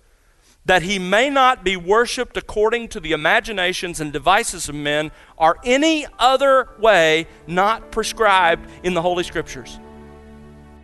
that 0.65 0.84
He 0.84 0.97
may 0.99 1.30
not 1.30 1.63
be 1.63 1.76
worshiped 1.76 2.38
according 2.38 2.88
to 2.89 2.99
the 2.99 3.12
imaginations 3.12 3.99
and 3.99 4.13
devices 4.13 4.69
of 4.69 4.76
men 4.76 5.12
or 5.38 5.58
any 5.63 6.06
other 6.17 6.69
way 6.80 7.28
not 7.47 7.91
prescribed 7.91 8.69
in 8.84 8.93
the 8.93 9.02
Holy 9.02 9.23
Scriptures. 9.23 9.80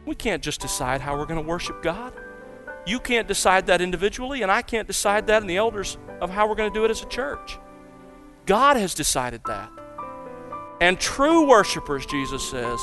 We 0.06 0.16
can't 0.16 0.44
just 0.44 0.60
decide 0.60 1.02
how 1.02 1.18
we're 1.18 1.26
going 1.26 1.42
to 1.42 1.48
worship 1.48 1.82
God. 1.82 2.14
You 2.86 3.00
can't 3.00 3.28
decide 3.28 3.68
that 3.68 3.82
individually, 3.82 4.42
and 4.42 4.52
I 4.52 4.62
can't 4.62 4.88
decide 4.88 5.28
that 5.28 5.42
in 5.42 5.48
the 5.48 5.58
elders 5.58 5.98
of 6.20 6.30
how 6.30 6.48
we're 6.48 6.56
going 6.56 6.72
to 6.72 6.78
do 6.78 6.86
it 6.86 6.92
as 6.92 7.04
a 7.04 7.08
church. 7.08 7.58
God 8.46 8.78
has 8.78 8.94
decided 8.94 9.42
that. 9.46 9.70
And 10.82 11.00
true 11.00 11.48
worshipers, 11.48 12.06
Jesus 12.06 12.50
says, 12.50 12.80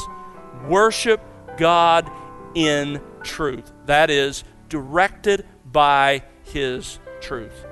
worship 0.68 1.20
God 1.56 2.10
in 2.54 3.00
truth. 3.22 3.72
That 3.86 4.10
is, 4.10 4.44
directed 4.68 5.46
by 5.64 6.22
His 6.46 7.00
truth. 7.20 7.66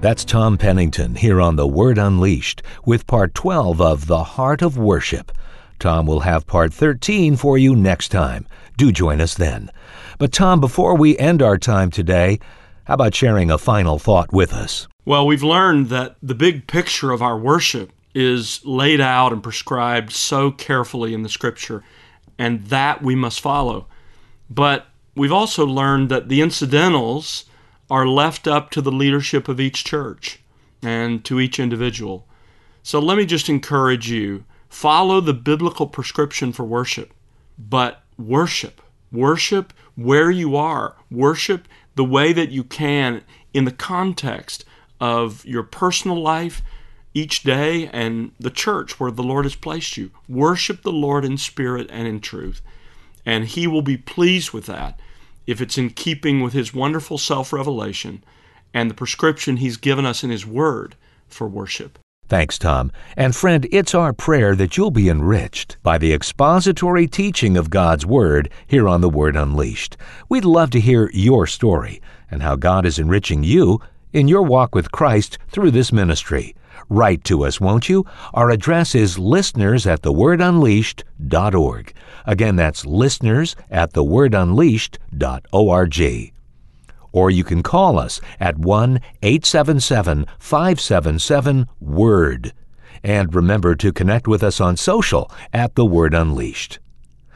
That's 0.00 0.24
Tom 0.24 0.56
Pennington 0.56 1.16
here 1.16 1.40
on 1.40 1.56
The 1.56 1.66
Word 1.66 1.98
Unleashed 1.98 2.62
with 2.86 3.06
part 3.06 3.34
12 3.34 3.80
of 3.80 4.06
The 4.06 4.22
Heart 4.22 4.62
of 4.62 4.78
Worship. 4.78 5.32
Tom 5.80 6.06
will 6.06 6.20
have 6.20 6.46
part 6.46 6.72
13 6.72 7.36
for 7.36 7.58
you 7.58 7.74
next 7.74 8.08
time. 8.10 8.46
Do 8.76 8.92
join 8.92 9.20
us 9.20 9.34
then. 9.34 9.68
But, 10.18 10.32
Tom, 10.32 10.60
before 10.60 10.96
we 10.96 11.18
end 11.18 11.42
our 11.42 11.58
time 11.58 11.90
today, 11.90 12.38
how 12.84 12.94
about 12.94 13.14
sharing 13.14 13.50
a 13.50 13.58
final 13.58 13.98
thought 13.98 14.32
with 14.32 14.52
us? 14.52 14.86
Well, 15.04 15.26
we've 15.26 15.42
learned 15.42 15.88
that 15.88 16.16
the 16.22 16.34
big 16.34 16.66
picture 16.66 17.10
of 17.10 17.20
our 17.20 17.36
worship 17.36 17.92
is 18.14 18.64
laid 18.64 19.00
out 19.00 19.32
and 19.32 19.42
prescribed 19.42 20.12
so 20.12 20.50
carefully 20.50 21.14
in 21.14 21.22
the 21.22 21.28
scripture, 21.28 21.84
and 22.38 22.64
that 22.66 23.02
we 23.02 23.14
must 23.14 23.40
follow. 23.40 23.86
But 24.48 24.86
we've 25.14 25.32
also 25.32 25.64
learned 25.64 26.08
that 26.08 26.28
the 26.28 26.40
incidentals 26.40 27.44
are 27.90 28.06
left 28.06 28.46
up 28.46 28.70
to 28.70 28.80
the 28.80 28.92
leadership 28.92 29.48
of 29.48 29.60
each 29.60 29.84
church 29.84 30.40
and 30.82 31.24
to 31.24 31.40
each 31.40 31.58
individual. 31.58 32.26
So 32.82 32.98
let 32.98 33.16
me 33.16 33.26
just 33.26 33.48
encourage 33.48 34.10
you 34.10 34.44
follow 34.68 35.20
the 35.20 35.34
biblical 35.34 35.86
prescription 35.86 36.52
for 36.52 36.64
worship, 36.64 37.12
but 37.58 38.02
worship. 38.16 38.80
Worship 39.12 39.72
where 39.96 40.30
you 40.30 40.56
are. 40.56 40.96
Worship 41.10 41.66
the 41.96 42.04
way 42.04 42.32
that 42.32 42.50
you 42.50 42.62
can 42.62 43.22
in 43.52 43.64
the 43.64 43.72
context 43.72 44.64
of 45.00 45.44
your 45.44 45.64
personal 45.64 46.20
life 46.20 46.62
each 47.14 47.42
day 47.42 47.88
and 47.88 48.32
the 48.38 48.50
church 48.50 49.00
where 49.00 49.10
the 49.10 49.22
Lord 49.22 49.44
has 49.44 49.54
placed 49.54 49.96
you. 49.96 50.10
Worship 50.28 50.82
the 50.82 50.92
Lord 50.92 51.24
in 51.24 51.36
spirit 51.38 51.88
and 51.90 52.06
in 52.06 52.20
truth. 52.20 52.62
And 53.26 53.46
He 53.46 53.66
will 53.66 53.82
be 53.82 53.96
pleased 53.96 54.52
with 54.52 54.66
that 54.66 54.98
if 55.46 55.60
it's 55.60 55.78
in 55.78 55.90
keeping 55.90 56.40
with 56.40 56.52
His 56.52 56.74
wonderful 56.74 57.18
self 57.18 57.52
revelation 57.52 58.22
and 58.72 58.90
the 58.90 58.94
prescription 58.94 59.56
He's 59.56 59.76
given 59.76 60.06
us 60.06 60.22
in 60.22 60.30
His 60.30 60.46
Word 60.46 60.96
for 61.28 61.48
worship. 61.48 61.98
Thanks, 62.28 62.58
Tom. 62.58 62.92
And 63.16 63.34
friend, 63.34 63.66
it's 63.72 63.92
our 63.92 64.12
prayer 64.12 64.54
that 64.54 64.76
you'll 64.76 64.92
be 64.92 65.08
enriched 65.08 65.78
by 65.82 65.98
the 65.98 66.12
expository 66.12 67.08
teaching 67.08 67.56
of 67.56 67.70
God's 67.70 68.06
Word 68.06 68.52
here 68.68 68.88
on 68.88 69.00
The 69.00 69.08
Word 69.08 69.34
Unleashed. 69.34 69.96
We'd 70.28 70.44
love 70.44 70.70
to 70.70 70.80
hear 70.80 71.10
your 71.12 71.48
story 71.48 72.00
and 72.30 72.40
how 72.40 72.54
God 72.54 72.86
is 72.86 73.00
enriching 73.00 73.42
you 73.42 73.80
in 74.12 74.28
your 74.28 74.42
walk 74.42 74.76
with 74.76 74.92
Christ 74.92 75.38
through 75.48 75.72
this 75.72 75.90
ministry. 75.92 76.54
Write 76.90 77.24
to 77.24 77.44
us, 77.44 77.60
won't 77.60 77.88
you? 77.88 78.04
Our 78.34 78.50
address 78.50 78.94
is 78.94 79.18
listeners 79.18 79.86
at 79.86 80.02
thewordunleashed.org. 80.02 81.94
Again, 82.26 82.56
that's 82.56 82.84
listeners 82.84 83.56
at 83.70 83.94
thewordunleashed.org 83.94 86.32
or 87.12 87.30
you 87.30 87.44
can 87.44 87.62
call 87.62 87.98
us 87.98 88.20
at 88.38 88.58
1 88.58 89.00
877 89.22 90.26
577 90.38 91.68
WORD. 91.80 92.52
And 93.02 93.34
remember 93.34 93.74
to 93.76 93.92
connect 93.92 94.28
with 94.28 94.42
us 94.42 94.60
on 94.60 94.76
social 94.76 95.30
at 95.52 95.74
The 95.74 95.86
Word 95.86 96.14
Unleashed. 96.14 96.78